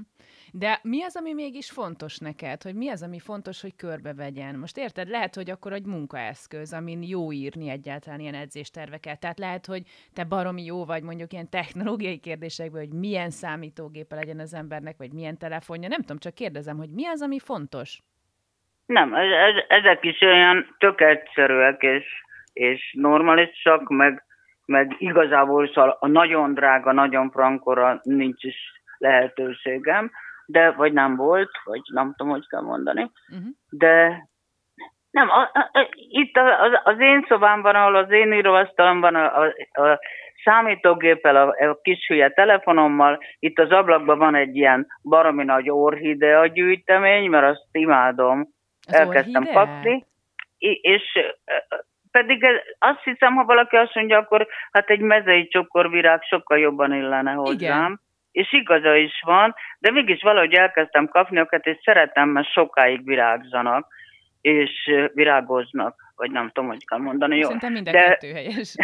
[0.53, 2.61] De mi az, ami mégis fontos neked?
[2.61, 4.55] Hogy mi az, ami fontos, hogy körbevegyen?
[4.55, 9.19] Most érted, lehet, hogy akkor egy munkaeszköz, amin jó írni egyáltalán ilyen edzésterveket.
[9.19, 9.81] Tehát lehet, hogy
[10.13, 15.13] te baromi jó vagy mondjuk ilyen technológiai kérdésekben, hogy milyen számítógépe legyen az embernek, vagy
[15.13, 15.87] milyen telefonja.
[15.87, 17.99] Nem tudom, csak kérdezem, hogy mi az, ami fontos?
[18.85, 22.05] Nem, ez, ez, ezek is olyan tök egyszerűek, és,
[22.53, 24.23] és normálisak, meg,
[24.65, 28.55] meg igazából szóval a nagyon drága, nagyon frankora nincs is
[28.97, 30.11] lehetőségem
[30.51, 33.47] de vagy nem volt, vagy nem tudom, hogy kell mondani, uh-huh.
[33.69, 34.27] de
[35.11, 39.41] nem, a, a, a, itt az, az én szobámban, ahol az én íróasztalom van, a,
[39.41, 39.99] a, a
[40.43, 46.45] számítógéppel, a, a kis hülye telefonommal, itt az ablakban van egy ilyen baromi nagy orhidea
[46.45, 48.47] gyűjtemény, mert azt imádom.
[48.87, 49.65] Az Elkezdtem orhidea?
[49.65, 50.05] kapni.
[50.81, 51.03] És
[52.11, 52.45] pedig
[52.79, 57.55] azt hiszem, ha valaki azt mondja, akkor hát egy mezei csokorvirág sokkal jobban illene hozzám.
[57.57, 63.05] Igen és igaza is van, de mégis valahogy elkezdtem kapni őket, és szeretem, mert sokáig
[63.05, 63.87] virágzanak,
[64.41, 67.35] és virágoznak, vagy nem tudom, hogy kell mondani.
[67.37, 67.43] Jó.
[67.43, 68.75] Szerintem minden de, kettő helyes.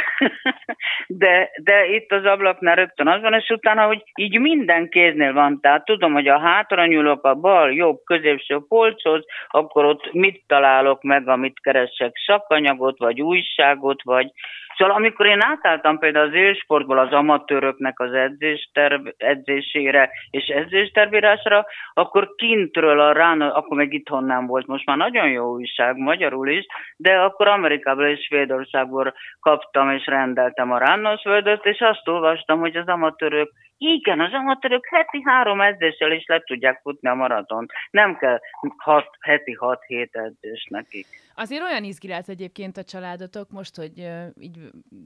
[1.07, 5.59] de, de itt az ablaknál rögtön az van, és utána, hogy így minden kéznél van,
[5.61, 11.03] tehát tudom, hogy a hátra nyúlok a bal, jobb, középső polchoz, akkor ott mit találok
[11.03, 14.31] meg, amit keresek, szakanyagot, vagy újságot, vagy
[14.77, 22.35] Szóval amikor én átálltam például az élsportból az amatőröknek az edzésterv, edzésére és edzéstervírásra, akkor
[22.35, 26.65] kintről a rán, akkor meg itthon nem volt, most már nagyon jó újság, magyarul is,
[26.97, 32.87] de akkor Amerikából és Svédországból kaptam és rendeltem a Ránosvöldöt, és azt olvastam, hogy az
[32.87, 37.71] amatőrök igen, az amatőrök heti három edzéssel is le tudják futni a maratont.
[37.91, 38.39] Nem kell
[38.77, 41.07] hat, heti hat-hét edzés nekik.
[41.37, 44.57] Azért olyan izgilát egyébként a családotok most, hogy uh, így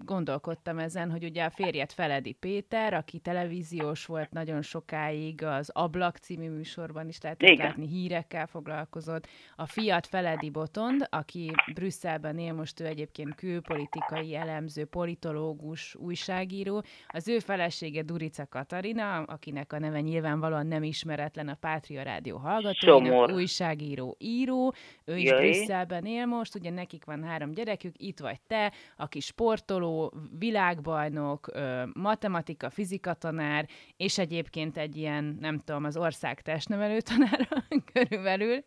[0.05, 6.17] gondolkodtam ezen, hogy ugye a férjed Feledi Péter, aki televíziós volt nagyon sokáig, az Ablak
[6.17, 9.27] című műsorban is lehet látni, hírekkel foglalkozott.
[9.55, 16.83] A fiat Feledi Botond, aki Brüsszelben él, most ő egyébként külpolitikai elemző, politológus, újságíró.
[17.07, 23.31] Az ő felesége Durica Katarina, akinek a neve nyilvánvalóan nem ismeretlen a Pátria Rádió hallgatóinak,
[23.31, 24.73] újságíró, író,
[25.05, 25.39] ő is Jaj.
[25.39, 31.47] Brüsszelben él most, ugye nekik van három gyerekük, itt vagy te, aki sportoló, világbajnok,
[31.93, 33.65] matematika, fizika tanár,
[33.97, 38.57] és egyébként egy ilyen, nem tudom, az ország testnevelő tanára körülbelül.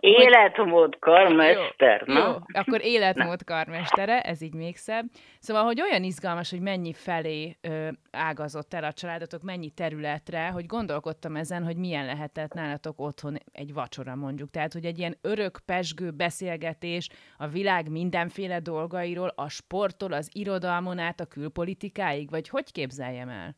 [0.00, 5.04] Életmód karmester, jó, Jó, akkor életmód karmestere, ez így még szebb.
[5.38, 10.66] Szóval, hogy olyan izgalmas, hogy mennyi felé ö, ágazott el a családotok, mennyi területre, hogy
[10.66, 14.50] gondolkodtam ezen, hogy milyen lehetett nálatok otthon egy vacsora mondjuk.
[14.50, 20.98] Tehát, hogy egy ilyen örök, pesgő beszélgetés a világ mindenféle dolgairól, a sporttól, az irodalmon
[20.98, 23.56] át a külpolitikáig, vagy hogy képzeljem el?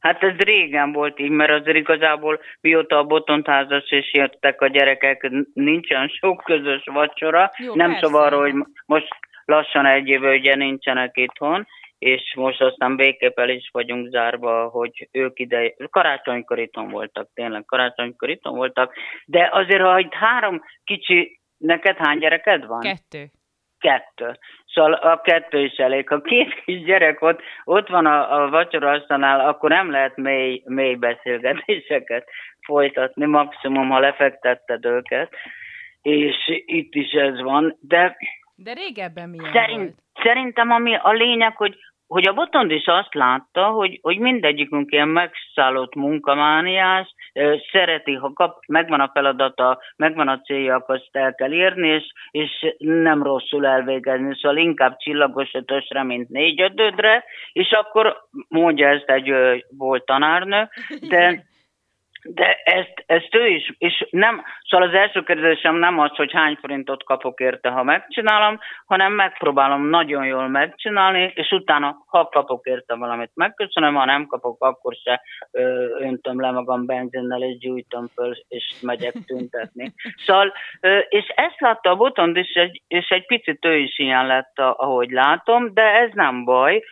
[0.00, 5.30] Hát ez régen volt így, mert azért igazából mióta a botontházas és jöttek a gyerekek,
[5.54, 7.50] nincsen sok közös vacsora.
[7.56, 8.54] Jó, nem szó arról, hogy
[8.86, 9.08] most
[9.44, 11.66] lassan egy éve ugye nincsenek itthon,
[11.98, 18.30] és most aztán béképel is vagyunk zárva, hogy ők ide, karácsonykor itthon voltak, tényleg karácsonykor
[18.30, 22.80] itthon voltak, de azért, ha itt három kicsi, neked hány gyereked van?
[22.80, 23.30] Kettő.
[23.78, 24.38] Kettő.
[24.66, 26.08] Szóval a kettő is elég.
[26.08, 30.62] Ha két kis gyerek ott, ott van a, a vacsora asztalnál, akkor nem lehet mély,
[30.64, 32.28] mély beszélgetéseket
[32.66, 35.32] folytatni, maximum, ha lefektetted őket.
[36.02, 38.16] És itt is ez van, de...
[38.54, 40.02] De régebben milyen szerint, volt?
[40.22, 41.76] Szerintem ami a lényeg, hogy
[42.08, 47.14] hogy a Botond is azt látta, hogy, hogy mindegyikünk ilyen megszállott munkamániás,
[47.72, 52.12] szereti, ha kap, megvan a feladata, megvan a célja, akkor azt el kell érni, és,
[52.30, 58.16] és nem rosszul elvégezni, szóval inkább csillagos ötösre, mint négy ötödre, és akkor
[58.48, 59.32] mondja ezt egy
[59.76, 60.68] volt tanárnő,
[61.08, 61.42] de
[62.34, 66.56] de ezt, ezt ő is, és nem, szóval az első kérdésem nem az, hogy hány
[66.60, 72.94] forintot kapok érte, ha megcsinálom, hanem megpróbálom nagyon jól megcsinálni, és utána, ha kapok érte
[72.94, 78.36] valamit, megköszönöm, ha nem kapok, akkor se ö, öntöm le magam benzinnel, és gyújtom föl,
[78.48, 79.92] és megyek tüntetni.
[80.26, 84.26] Szóval, ö, és ezt látta a Botond, és egy, és egy picit ő is ilyen
[84.26, 86.82] lett, ahogy látom, de ez nem baj,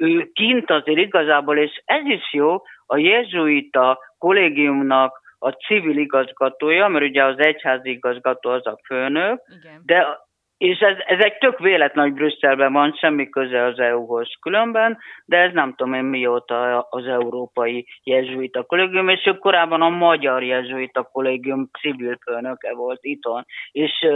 [0.00, 7.04] ő kint azért igazából, és ez is jó, a jezsuita kollégiumnak a civil igazgatója, mert
[7.04, 9.82] ugye az egyházi igazgató az a főnök, Igen.
[9.84, 10.28] de
[10.60, 15.36] és ez, ez egy tök véletlen, hogy Brüsszelben van, semmi köze az EU-hoz különben, de
[15.36, 21.02] ez nem tudom én mióta az Európai Jezsuita Kollégium, és ő korábban a Magyar Jezsuita
[21.02, 23.44] Kollégium civil főnöke volt itthon.
[23.72, 24.06] És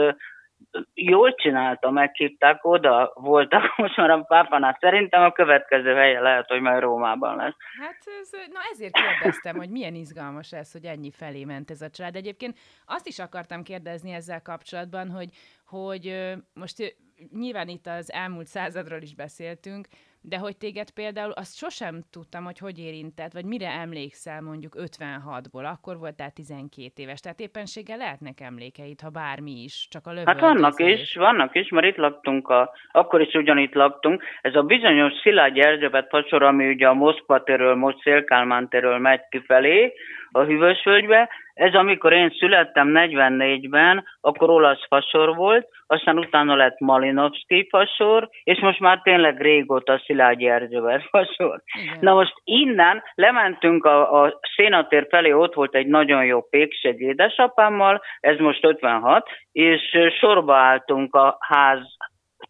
[0.95, 4.77] jól csinálta, meghívták oda, voltak most már a pápánál.
[4.81, 7.55] Szerintem a következő helye lehet, hogy majd Rómában lesz.
[7.81, 11.91] Hát ez, na ezért kérdeztem, hogy milyen izgalmas ez, hogy ennyi felé ment ez a
[11.91, 12.17] család.
[12.17, 15.29] Egyébként azt is akartam kérdezni ezzel kapcsolatban, hogy,
[15.67, 16.97] hogy most
[17.33, 19.87] nyilván itt az elmúlt századról is beszéltünk,
[20.27, 25.65] de hogy téged például azt sosem tudtam, hogy hogy érintett, vagy mire emlékszel mondjuk 56-ból,
[25.73, 30.41] akkor voltál 12 éves, tehát éppenséggel lehetnek emlékeid, ha bármi is, csak a lövöldözés.
[30.41, 34.23] Hát vannak is, vannak is, mert itt laktunk, a, akkor is ugyanitt laktunk.
[34.41, 39.21] Ez a bizonyos Szilágy Erzsébet facsor, ami ugye a Moszkva téről, most Szélkálmán téről megy
[39.29, 39.93] kifelé,
[40.37, 41.29] a Hűvösvölgybe.
[41.55, 48.61] Ez amikor én születtem 44-ben, akkor olasz fasor volt, aztán utána lett Malinovski fasor, és
[48.61, 51.63] most már tényleg régóta Szilágyi Erzsébet fasor.
[51.83, 51.99] Igen.
[52.01, 58.03] Na most innen lementünk a, a szénatér felé, ott volt egy nagyon jó pékség édesapámmal,
[58.21, 59.83] ez most 56, és
[60.21, 61.97] sorba álltunk a ház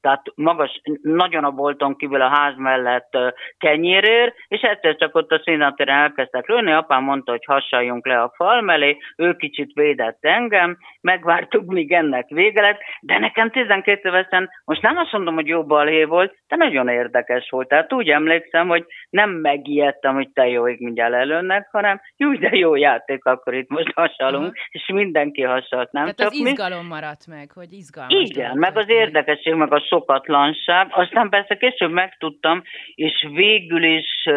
[0.05, 3.19] tehát magas, nagyon a bolton kívül a ház mellett
[3.59, 8.33] kenyérér, és egyszer csak ott a színatéren elkezdtek lőni, apám mondta, hogy hassaljunk le a
[8.37, 14.51] fal mellé, ő kicsit védett engem, megvártuk, míg ennek vége lett, de nekem 12 évesen,
[14.65, 17.69] most nem azt mondom, hogy jó balhé volt, de nagyon érdekes volt.
[17.69, 18.85] Tehát úgy emlékszem, hogy
[19.15, 23.93] nem megijedtem, hogy te jó, mindjárt előnnek, hanem jó, de jó játék, akkor itt most
[23.95, 24.65] hasalunk, uh-huh.
[24.71, 26.03] és mindenki hasalt, nem?
[26.03, 26.89] Tehát csak az izgalom mi?
[26.89, 28.31] maradt meg, hogy izgalmas.
[28.31, 30.87] Igen, meg az érdekesség, meg a szokatlanság.
[30.91, 32.63] Aztán persze később megtudtam,
[32.95, 34.29] és végül is,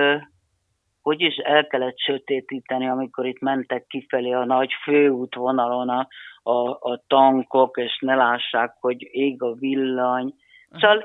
[1.01, 6.07] hogy is el kellett sötétíteni, amikor itt mentek kifelé a nagy főútvonalon a,
[6.43, 10.33] a, a tankok, és ne lássák, hogy ég a villany.
[10.71, 11.03] Szóval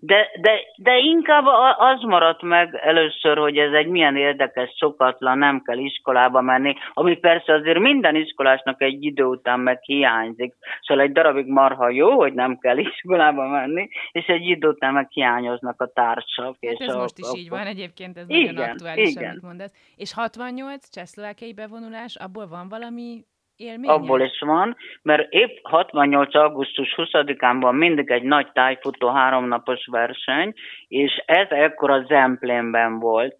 [0.00, 1.44] de, de, de inkább
[1.78, 7.16] az maradt meg először, hogy ez egy milyen érdekes, szokatlan, nem kell iskolába menni, ami
[7.16, 10.54] persze azért minden iskolásnak egy idő után meg hiányzik.
[10.80, 15.06] Szóval egy darabig marha jó, hogy nem kell iskolába menni, és egy idő után meg
[15.10, 16.56] hiányoznak a társak.
[16.60, 19.30] Hát és ez a, most is a, így van egyébként, ez igen, nagyon aktuális, igen.
[19.30, 19.72] amit mondasz.
[19.96, 23.24] És 68 csehszlovákiai bevonulás, abból van valami
[23.60, 23.92] élménye?
[23.92, 26.34] Abból is van, mert épp 68.
[26.34, 30.52] augusztus 20-án van mindig egy nagy tájfutó háromnapos verseny,
[30.88, 33.36] és ez ekkor a Zemplénben volt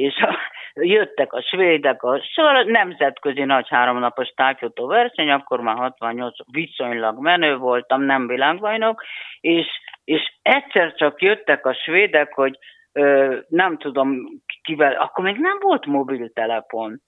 [0.00, 0.38] és a,
[0.96, 7.56] jöttek a svédek, a sor, nemzetközi nagy háromnapos tájfutó verseny, akkor már 68 viszonylag menő
[7.56, 9.02] voltam, nem világbajnok,
[9.40, 9.66] és,
[10.04, 12.58] és egyszer csak jöttek a svédek, hogy
[12.92, 14.18] ö, nem tudom
[14.62, 17.00] kivel, akkor még nem volt mobiltelefon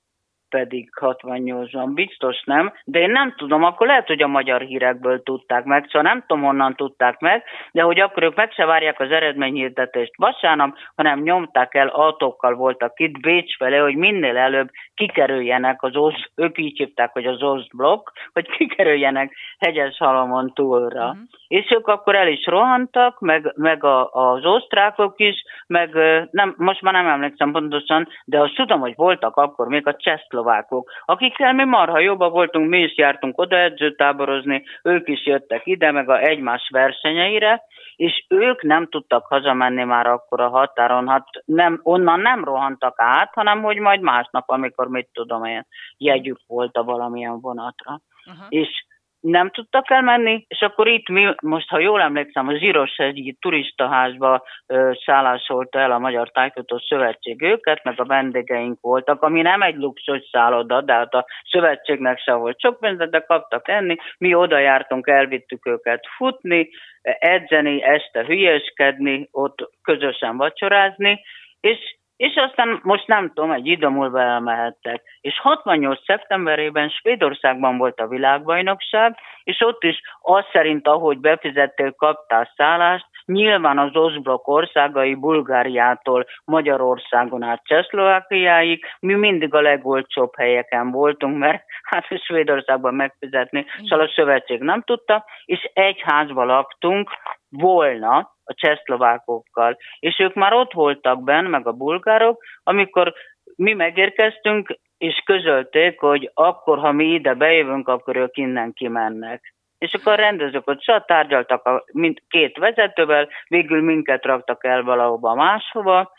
[0.53, 5.65] pedig 68-ban, biztos nem, de én nem tudom, akkor lehet, hogy a magyar hírekből tudták
[5.65, 9.11] meg, szóval nem tudom, honnan tudták meg, de hogy akkor ők meg se várják az
[9.11, 15.97] eredményhirdetést vasárnap, hanem nyomták el, autókkal voltak itt Bécs felé, hogy minél előbb kikerüljenek az
[15.97, 21.05] OZ, ők így hívták, hogy az OZ blokk, hogy kikerüljenek hegyes halomon túlra.
[21.05, 21.22] Uh-huh.
[21.48, 25.94] És ők akkor el is rohantak, meg, meg a, az osztrákok is, meg
[26.31, 30.42] nem, most már nem emlékszem pontosan, de azt tudom, hogy voltak akkor még a csehszló
[30.42, 35.90] szlovákok, akikkel mi marha jobban voltunk, mi is jártunk oda edzőtáborozni, ők is jöttek ide,
[35.90, 37.62] meg a egymás versenyeire,
[37.96, 43.31] és ők nem tudtak hazamenni már akkor a határon, hát nem, onnan nem rohantak át,
[43.35, 48.01] hanem hogy majd másnap, amikor mit tudom én, jegyük volt a valamilyen vonatra.
[48.27, 48.46] Uh-huh.
[48.48, 48.85] És
[49.22, 54.42] nem tudtak elmenni, és akkor itt mi, most ha jól emlékszem, a Zsíros egy turistaházba
[54.66, 59.76] ö, szállásolta el a Magyar Tájfutó Szövetség őket, meg a vendégeink voltak, ami nem egy
[59.76, 64.58] luxus szálloda, de hát a szövetségnek se volt sok pénze, de kaptak enni, mi oda
[64.58, 66.70] jártunk, elvittük őket futni,
[67.18, 71.20] edzeni, este hülyeskedni, ott közösen vacsorázni,
[71.61, 71.78] és
[72.22, 75.02] és aztán most nem tudom, egy idő múlva elmehettek.
[75.20, 76.04] És 68.
[76.04, 83.78] szeptemberében Svédországban volt a világbajnokság, és ott is az szerint, ahogy befizettél, kaptál szállást, nyilván
[83.78, 92.06] az oszblok országai Bulgáriától Magyarországon át Csehszlovákiáig, mi mindig a legolcsóbb helyeken voltunk, mert hát
[92.24, 97.11] Svédországban megfizetni, szóval a szövetség nem tudta, és egy házba laktunk,
[97.53, 99.77] volna, a csehszlovákokkal.
[99.99, 103.15] És ők már ott voltak benn, meg a bulgárok, amikor
[103.57, 109.55] mi megérkeztünk, és közölték, hogy akkor, ha mi ide bejövünk, akkor ők innen kimennek.
[109.79, 115.35] És akkor rendezők ott csak tárgyaltak a mind, két vezetővel, végül minket raktak el valahova
[115.35, 116.12] máshova,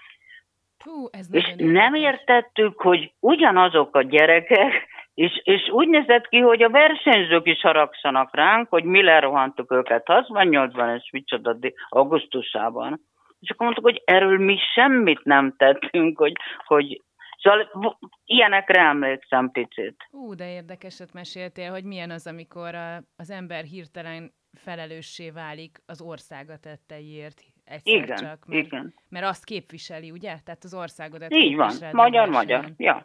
[0.84, 6.62] Hú, ez és nem értettük, hogy ugyanazok a gyerekek és, és úgy nézett ki, hogy
[6.62, 11.58] a versenyzők is haragszanak ránk, hogy mi lerohantuk őket 68-ban, és micsoda
[11.89, 13.02] augusztusában.
[13.39, 16.34] És akkor mondtuk, hogy erről mi semmit nem tettünk, hogy,
[16.65, 17.02] hogy
[17.43, 20.08] Szóval ilyenekre emlékszem picit.
[20.12, 26.02] Ú, de érdekeset meséltél, hogy milyen az, amikor a, az ember hirtelen felelőssé válik az
[26.02, 28.45] országa tetteiért egyszer igen, csak.
[28.45, 28.93] Mert, igen.
[29.10, 30.38] Mert azt képviseli, ugye?
[30.43, 33.02] Tehát az országodat Így van, magyar-magyar, ja.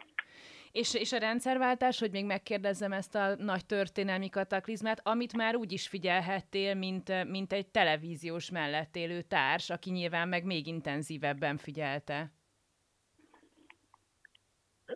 [0.71, 5.71] És, és a rendszerváltás, hogy még megkérdezzem ezt a nagy történelmi kataklizmát, amit már úgy
[5.71, 12.31] is figyelhettél, mint, mint egy televíziós mellett élő társ, aki nyilván meg még intenzívebben figyelte.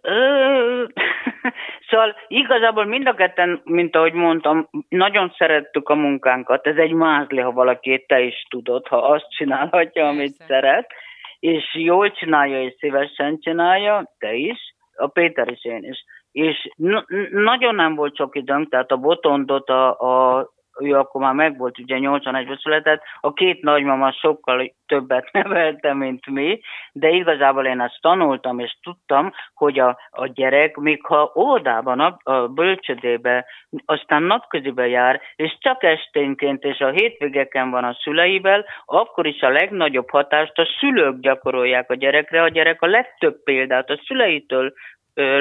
[1.90, 6.68] Szóval igazából mind a ketten, mint ahogy mondtam, nagyon szerettük a munkánkat.
[6.68, 10.54] Ez egy mázli, ha valaki te is tudod, ha azt csinálhatja, amit Persze.
[10.54, 10.92] szeret,
[11.40, 16.06] és jól csinálja, és szívesen csinálja, te is a Péter is én is.
[16.32, 21.34] És n- nagyon nem volt sok időnk, tehát a botondot a, a ő akkor már
[21.34, 26.60] megvolt, ugye 81-ben született, a két nagymama sokkal többet nevelte, mint mi,
[26.92, 32.18] de igazából én ezt tanultam, és tudtam, hogy a, a gyerek, még ha óvodában, a,
[32.24, 33.46] a bölcsödébe,
[33.86, 39.50] aztán napközibe jár, és csak esténként és a hétvégeken van a szüleivel, akkor is a
[39.50, 44.74] legnagyobb hatást a szülők gyakorolják a gyerekre, a gyerek a legtöbb példát a szüleitől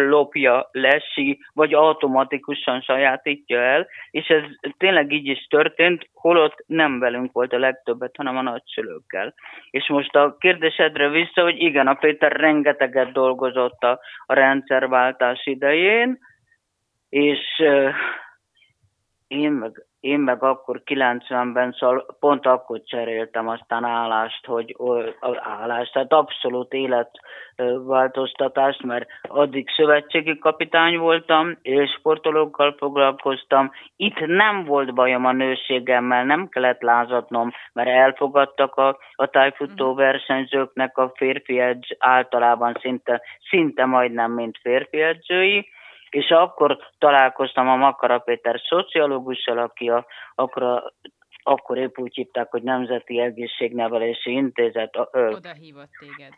[0.09, 4.43] lopja, lesi, vagy automatikusan sajátítja el, és ez
[4.79, 9.35] tényleg így is történt, holott nem velünk volt a legtöbbet, hanem a nagyszülőkkel.
[9.71, 16.19] És most a kérdésedre vissza, hogy igen, a Péter rengeteget dolgozott a, a rendszerváltás idején,
[17.09, 17.95] és uh,
[19.27, 24.77] én meg én meg akkor 90-ben, szóval pont akkor cseréltem aztán állást, hogy
[25.61, 33.71] állást, tehát abszolút életváltoztatást, mert addig szövetségi kapitány voltam, és sportolókkal foglalkoztam.
[33.97, 39.97] Itt nem volt bajom a nőségemmel, nem kellett lázadnom, mert elfogadtak a, a tájfutó mhm.
[39.97, 45.71] versenyzőknek a férfi edz, általában szinte, szinte majdnem, mint férfi edzői,
[46.14, 50.92] és akkor találkoztam a Makara Péter szociológussal, aki a, akkor, a,
[51.42, 54.96] akkor épp úgy hívták, hogy Nemzeti Egészségnevelési Intézet.
[55.12, 56.33] Oda hívott téged.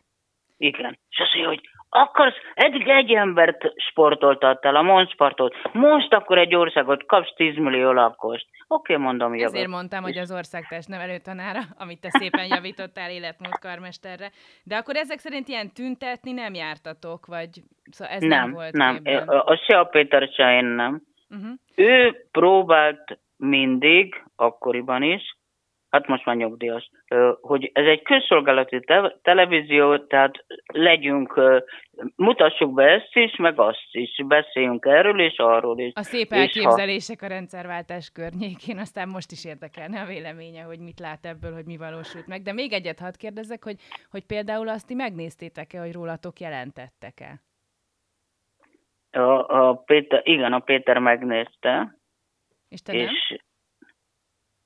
[0.56, 0.98] Igen.
[1.10, 7.06] És azt mondja, hogy akarsz, eddig egy embert sportoltattál, a Monsportot, most akkor egy országot
[7.06, 8.46] kapsz 10 millió lakost.
[8.68, 9.54] Oké, okay, mondom, jövök.
[9.54, 14.30] Ezért mondtam, hogy az országtest nevelő tanára, amit te szépen javítottál életmód karmesterre.
[14.64, 17.50] De akkor ezek szerint ilyen tüntetni nem jártatok, vagy
[17.90, 19.00] szóval ez nem, nem volt Nem.
[19.26, 21.02] A, se a Péter, se én nem.
[21.30, 21.52] Uh-huh.
[21.74, 25.36] Ő próbált mindig, akkoriban is,
[25.94, 26.90] hát most már nyugdíjas,
[27.40, 31.40] hogy ez egy közszolgálati te- televízió, tehát legyünk,
[32.16, 35.92] mutassuk be ezt is, meg azt is, beszéljünk erről és arról is.
[35.94, 37.26] A szép elképzelések ha...
[37.26, 41.76] a rendszerváltás környékén, aztán most is érdekelne a véleménye, hogy mit lát ebből, hogy mi
[41.76, 42.42] valósult meg.
[42.42, 43.76] De még egyet hadd kérdezek, hogy,
[44.10, 47.40] hogy például azt ti megnéztétek-e, hogy rólatok jelentettek-e?
[49.10, 51.98] A, a Péter, igen, a Péter megnézte.
[52.68, 53.08] És te nem?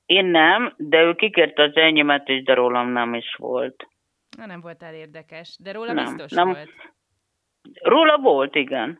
[0.09, 3.87] És én nem, de ő kikérte az enyémet is, de rólam nem is volt.
[4.37, 6.45] Na, nem volt el érdekes, de róla nem, biztos nem.
[6.45, 6.69] volt.
[7.81, 8.99] Róla volt, igen.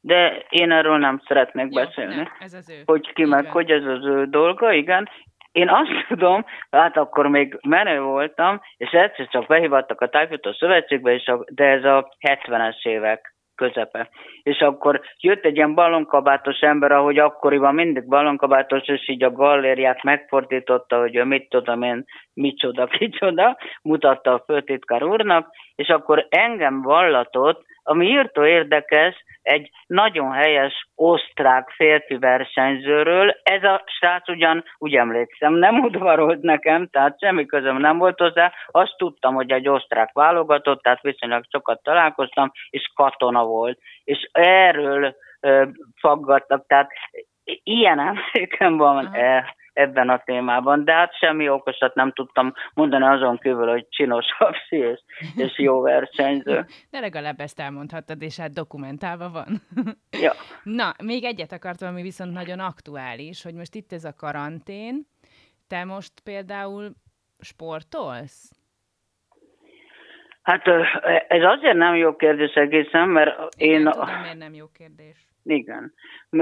[0.00, 2.14] De én erről nem szeretnék Jó, beszélni.
[2.14, 2.82] Nem, ez az ő.
[2.84, 5.08] Hogy ki meg, hogy ez az ő dolga, igen.
[5.52, 11.14] Én azt tudom, hát akkor még menő voltam, és egyszer csak behívattak a Tájfutó Szövetségbe,
[11.14, 14.08] és a, de ez a 70-es évek közepe.
[14.42, 20.02] És akkor jött egy ilyen ballonkabátos ember, ahogy akkoriban mindig ballonkabátos, és így a gallériát
[20.02, 22.04] megfordította, hogy ő mit tudom én,
[22.34, 30.32] micsoda, kicsoda, mutatta a főtitkár úrnak, és akkor engem vallatott, ami írtó érdekes, egy nagyon
[30.32, 33.36] helyes osztrák férfi versenyzőről.
[33.42, 38.52] Ez a srác ugyan, úgy emlékszem, nem udvarolt nekem, tehát semmi közöm nem volt hozzá.
[38.66, 43.78] Azt tudtam, hogy egy osztrák válogatott, tehát viszonylag sokat találkoztam, és katona volt.
[44.04, 45.64] És erről ö,
[46.00, 46.90] faggattak, tehát
[47.62, 49.06] ilyen emlékem van.
[49.06, 49.44] Uh-huh
[49.76, 54.76] ebben a témában, de hát semmi okosat nem tudtam mondani azon kívül, hogy csinos hapsi
[54.76, 55.00] és,
[55.36, 56.64] és jó versenyző.
[56.90, 59.62] De legalább ezt elmondhattad, és hát dokumentálva van.
[60.10, 60.32] Ja.
[60.62, 65.06] Na, még egyet akartam, ami viszont nagyon aktuális, hogy most itt ez a karantén,
[65.68, 66.90] te most például
[67.38, 68.50] sportolsz?
[70.42, 70.66] Hát
[71.28, 73.80] ez azért nem jó kérdés egészen, mert én...
[73.80, 75.26] Igen, tudom, miért nem jó kérdés.
[75.48, 75.92] Igen.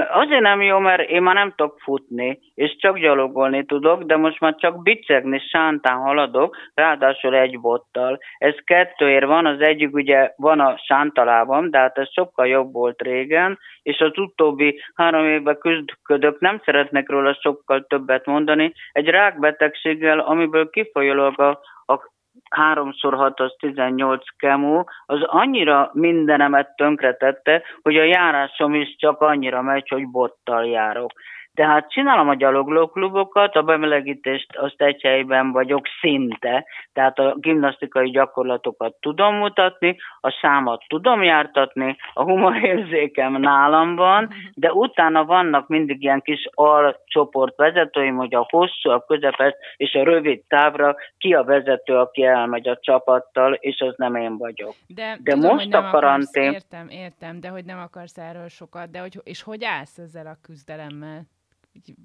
[0.08, 4.40] Azért nem jó, mert én már nem tudok futni, és csak gyalogolni tudok, de most
[4.40, 8.18] már csak bicegni, sántán haladok, ráadásul egy bottal.
[8.38, 13.02] Ez kettőért van, az egyik ugye van a sántalában, de hát ez sokkal jobb volt
[13.02, 20.18] régen, és az utóbbi három évben küzdködök, nem szeretnek róla sokkal többet mondani, egy rákbetegséggel,
[20.18, 21.60] amiből kifolyólag a,
[21.92, 22.12] a
[22.50, 29.62] háromszor hat az 18 kemó, az annyira mindenemet tönkretette, hogy a járásom is csak annyira
[29.62, 31.12] megy, hogy bottal járok.
[31.54, 38.94] Tehát csinálom a gyaloglóklubokat, a bemelegítést azt egy helyben vagyok szinte, tehát a gimnasztikai gyakorlatokat
[39.00, 46.20] tudom mutatni, a számat tudom jártatni, a humorérzékem nálam van, de utána vannak mindig ilyen
[46.20, 51.96] kis alcsoport vezetőim, hogy a hosszú, a közepes és a rövid távra ki a vezető,
[51.96, 54.74] aki elmegy a csapattal, és az nem én vagyok.
[54.86, 56.48] De, de tudom, most a karantén...
[56.48, 60.26] Akarsz, értem, értem, de hogy nem akarsz erről sokat, de hogy, és hogy állsz ezzel
[60.26, 61.20] a küzdelemmel?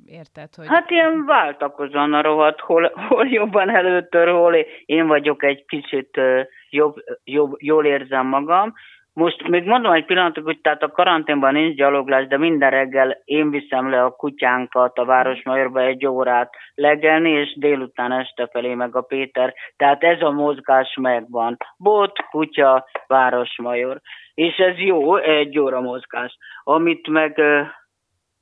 [0.06, 0.68] Érted, hogy...
[0.68, 4.56] Hát ilyen váltakozóan a rohadt, hol, hol jobban előttör, hol
[4.86, 6.22] én vagyok egy kicsit
[6.70, 8.74] jobb, jobb, jól érzem magam.
[9.14, 13.50] Most még mondom egy pillanatot, hogy tehát a karanténban nincs gyaloglás, de minden reggel én
[13.50, 19.02] viszem le a kutyánkat a Városmajorba egy órát legelni, és délután este felé meg a
[19.02, 19.54] Péter.
[19.78, 21.58] Tehát ez a mozgás megvan.
[21.78, 24.02] Bot, kutya, Városmajor.
[24.34, 26.38] És ez jó, egy óra mozgás.
[26.64, 27.42] Amit meg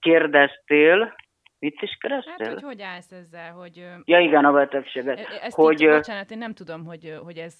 [0.09, 1.15] kérdeztél,
[1.59, 2.33] mit is kerestél?
[2.37, 3.85] Hát, hogy hogy állsz ezzel, hogy...
[4.03, 5.19] Ja, igen, a betegséget.
[5.19, 7.53] E, ezt hogy, így, bocsánat, én nem tudom, hogy, hogy ez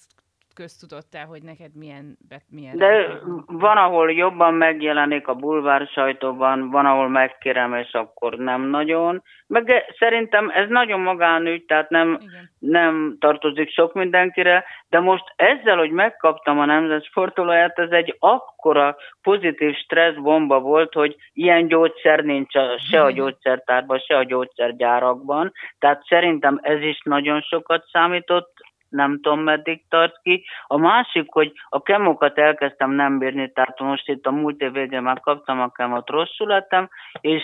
[0.58, 2.18] köztudottál, hogy neked milyen...
[2.50, 8.62] milyen De van, ahol jobban megjelenik a bulvár sajtóban, van, ahol megkérem, és akkor nem
[8.62, 9.24] nagyon.
[9.48, 12.20] Meg szerintem ez nagyon magánügy, tehát nem,
[12.60, 18.96] nem tartozik sok mindenkire, de most ezzel, hogy megkaptam a nemzet sportolóját, ez egy akkora
[19.22, 26.04] pozitív stresszbomba volt, hogy ilyen gyógyszer nincs a, se a gyógyszertárban, se a gyógyszergyárakban, tehát
[26.08, 28.57] szerintem ez is nagyon sokat számított,
[28.90, 30.44] nem tudom meddig tart ki.
[30.68, 35.02] A másik, hogy a kemokat elkezdtem nem bírni, tehát most itt a múlt év végén
[35.02, 36.90] már kaptam a kemot, rosszul lettem,
[37.22, 37.44] és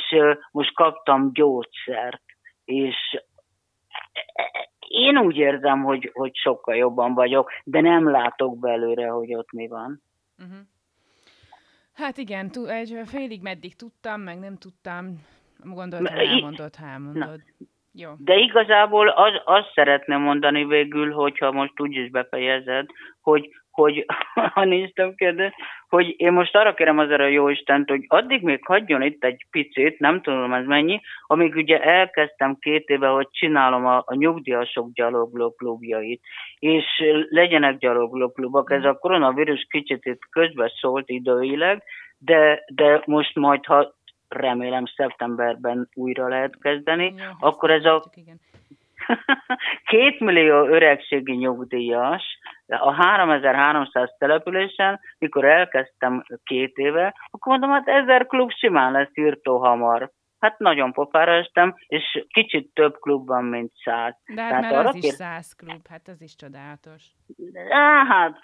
[0.51, 2.23] most kaptam gyógyszert,
[2.65, 2.95] és
[4.87, 9.67] én úgy érzem, hogy, hogy sokkal jobban vagyok, de nem látok belőle, hogy ott mi
[9.67, 10.01] van.
[10.37, 10.59] Uh-huh.
[11.93, 15.21] Hát igen, egy félig meddig tudtam, meg nem tudtam,
[15.63, 17.43] gondoltam, elmondod, ha elmondod.
[17.57, 17.65] Na,
[17.95, 18.09] Jó.
[18.17, 22.85] De igazából az, azt szeretném mondani végül, hogyha most úgy is befejezed,
[23.21, 24.05] hogy, hogy
[24.53, 25.51] ha néztem kérdés,
[25.89, 29.45] hogy én most arra kérem azért a jó Istent, hogy addig még hagyjon itt egy
[29.51, 34.91] picit, nem tudom ez mennyi, amíg ugye elkezdtem két éve, hogy csinálom a, a nyugdíjasok
[34.93, 36.21] gyalogló klubjait,
[36.59, 36.85] és
[37.29, 38.71] legyenek gyalogló klubok.
[38.71, 41.83] Ez a koronavírus kicsit itt közbe szólt időileg,
[42.17, 43.93] de, de most majd, ha
[44.33, 48.03] remélem szeptemberben újra lehet kezdeni, ja, akkor ez a
[49.91, 52.23] két millió öregségi nyugdíjas
[52.67, 59.57] a 3300 településen, mikor elkezdtem két éve, akkor mondom, hát ezer klub simán lesz írtó
[59.57, 60.11] hamar.
[60.39, 64.15] Hát nagyon pofára estem, és kicsit több klub van, mint száz.
[64.33, 65.03] De hát Tehát mert az kér...
[65.03, 67.03] is száz klub, hát az is csodálatos.
[67.69, 68.39] Á, hát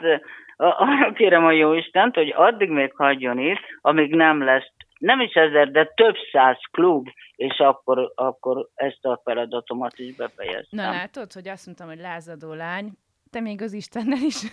[0.58, 5.34] arra kérem a jó Istent, hogy addig még hagyjon itt, amíg nem lesz nem is
[5.34, 10.80] ezer, de több száz klub, és akkor, akkor ezt a feladatomat is befejeztem.
[10.80, 12.92] Na látod, hogy azt mondtam, hogy lázadó lány,
[13.30, 14.44] te még az Istennel is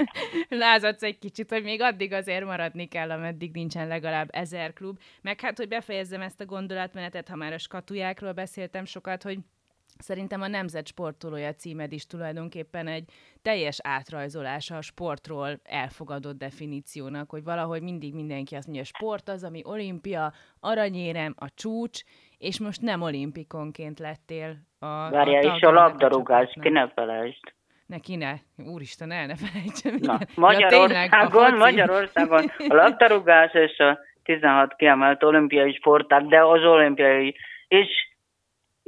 [0.48, 4.98] lázadsz egy kicsit, hogy még addig azért maradni kell, ameddig nincsen legalább ezer klub.
[5.22, 9.38] Meg hát, hogy befejezzem ezt a gondolatmenetet, ha már a skatujákról beszéltem sokat, hogy
[9.98, 13.04] Szerintem a Nemzet sportolója címed is tulajdonképpen egy
[13.42, 19.60] teljes átrajzolása a sportról elfogadott definíciónak, hogy valahogy mindig mindenki azt mondja, sport az, ami
[19.64, 22.00] olimpia, aranyérem, a csúcs,
[22.38, 27.52] és most nem olimpikonként lettél a Várjál, a és a labdarúgás, ki ne felejtsd.
[27.86, 28.34] Ne, ki ne?
[28.56, 29.96] Úristen, el ne felejtsem.
[30.00, 37.34] Na, Magyarországon, ja, Magyarországon a labdarúgás és a 16 kiemelt olimpiai sporták, de az olimpiai,
[37.68, 38.07] és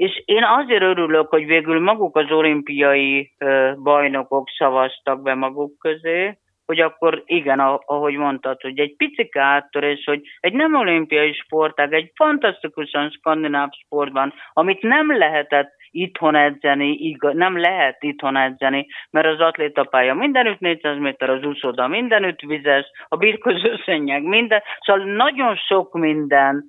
[0.00, 3.32] és én azért örülök, hogy végül maguk az olimpiai
[3.82, 10.20] bajnokok szavaztak be maguk közé, hogy akkor igen, ahogy mondtad, hogy egy pici áttörés, hogy
[10.40, 17.58] egy nem olimpiai sportág, egy fantasztikusan skandináv sportban, amit nem lehetett itthon edzeni, igaz, nem
[17.58, 23.68] lehet itthon edzeni, mert az atlétapálya mindenütt 400 méter, az úszoda mindenütt vizes, a birkozó
[23.84, 26.64] szennyeg minden, szóval nagyon sok minden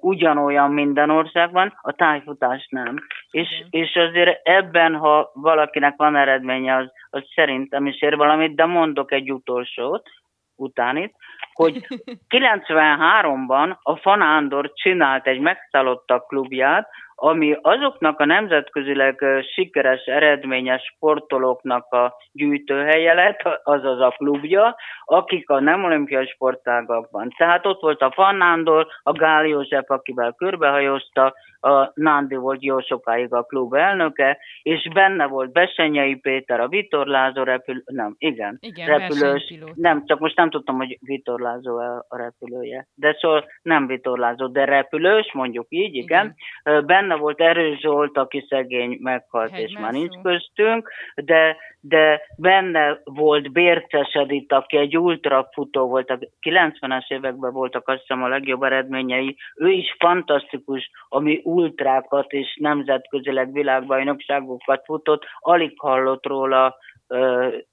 [0.00, 2.96] ugyanolyan minden országban, a tájfutás nem.
[3.30, 8.64] És, és azért ebben, ha valakinek van eredménye, az, az szerintem is ér valamit, de
[8.64, 10.08] mondok egy utolsót,
[10.54, 11.14] utánit,
[11.56, 11.86] hogy
[12.28, 16.88] 93-ban a Fanándor csinált egy megszállottak klubját,
[17.18, 25.60] ami azoknak a nemzetközileg sikeres, eredményes sportolóknak a gyűjtőhelye lett, azaz a klubja, akik a
[25.60, 27.32] nem olimpiai sportágakban.
[27.36, 33.34] Tehát ott volt a Fannándor, a Gál József, akivel körbehajózta, a Nándi volt jó sokáig
[33.34, 39.54] a klub elnöke, és benne volt Besenyei Péter, a Vitorlázó repülő, nem, igen, igen repülős,
[39.74, 40.98] nem, csak most nem tudtam, hogy
[41.46, 46.36] Vitorlázó a repülője, de szóval nem Vitorlázó, de repülős, mondjuk így, igen.
[46.64, 46.86] igen.
[46.86, 53.00] Benne volt Erős Zsolt, aki szegény meghalt, Hegy és már nincs köztünk, de, de benne
[53.04, 58.62] volt Bérces Edith, aki egy ultrafutó volt, a 90-es években voltak azt hiszem a legjobb
[58.62, 66.76] eredményei, ő is fantasztikus, ami ultrákat és nemzetközileg világbajnokságokat futott, alig hallott róla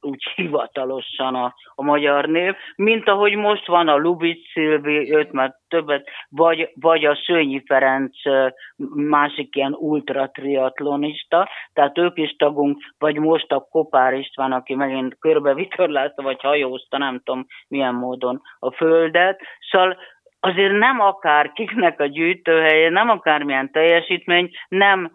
[0.02, 5.56] úgy hivatalosan a, a magyar név, mint ahogy most van a Lubic Szilvi, őt már
[5.68, 8.16] többet, vagy, vagy a Szőnyi Ferenc
[8.96, 15.54] másik ilyen ultratriatlonista, tehát ők is tagunk, vagy most a Kopár István, aki megint körbe
[15.54, 19.98] vitorlázta, vagy hajózta, nem tudom milyen módon a földet, szóval
[20.46, 25.12] azért nem akár kiknek a gyűjtőhelye, nem akármilyen teljesítmény, nem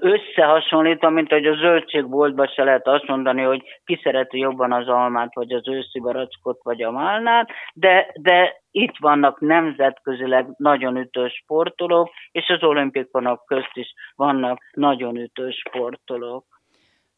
[0.00, 5.34] összehasonlítva, mint hogy a zöldségboltban se lehet azt mondani, hogy ki szereti jobban az almát,
[5.34, 12.10] vagy az őszi barackot, vagy a málnát, de, de itt vannak nemzetközileg nagyon ütős sportolók,
[12.30, 16.44] és az olimpikonok közt is vannak nagyon ütős sportolók.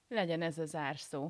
[0.09, 1.28] Legyen ez az árszó.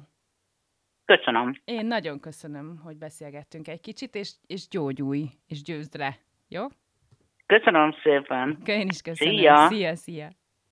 [1.04, 1.54] Köszönöm.
[1.64, 6.16] Én nagyon köszönöm, hogy beszélgettünk egy kicsit, és, és gyógyulj, és győzd le.
[6.48, 6.66] Jó?
[7.46, 8.62] Köszönöm szépen.
[8.64, 9.36] Én is köszönöm.
[9.36, 9.94] Szia, szia.
[9.94, 10.28] szia.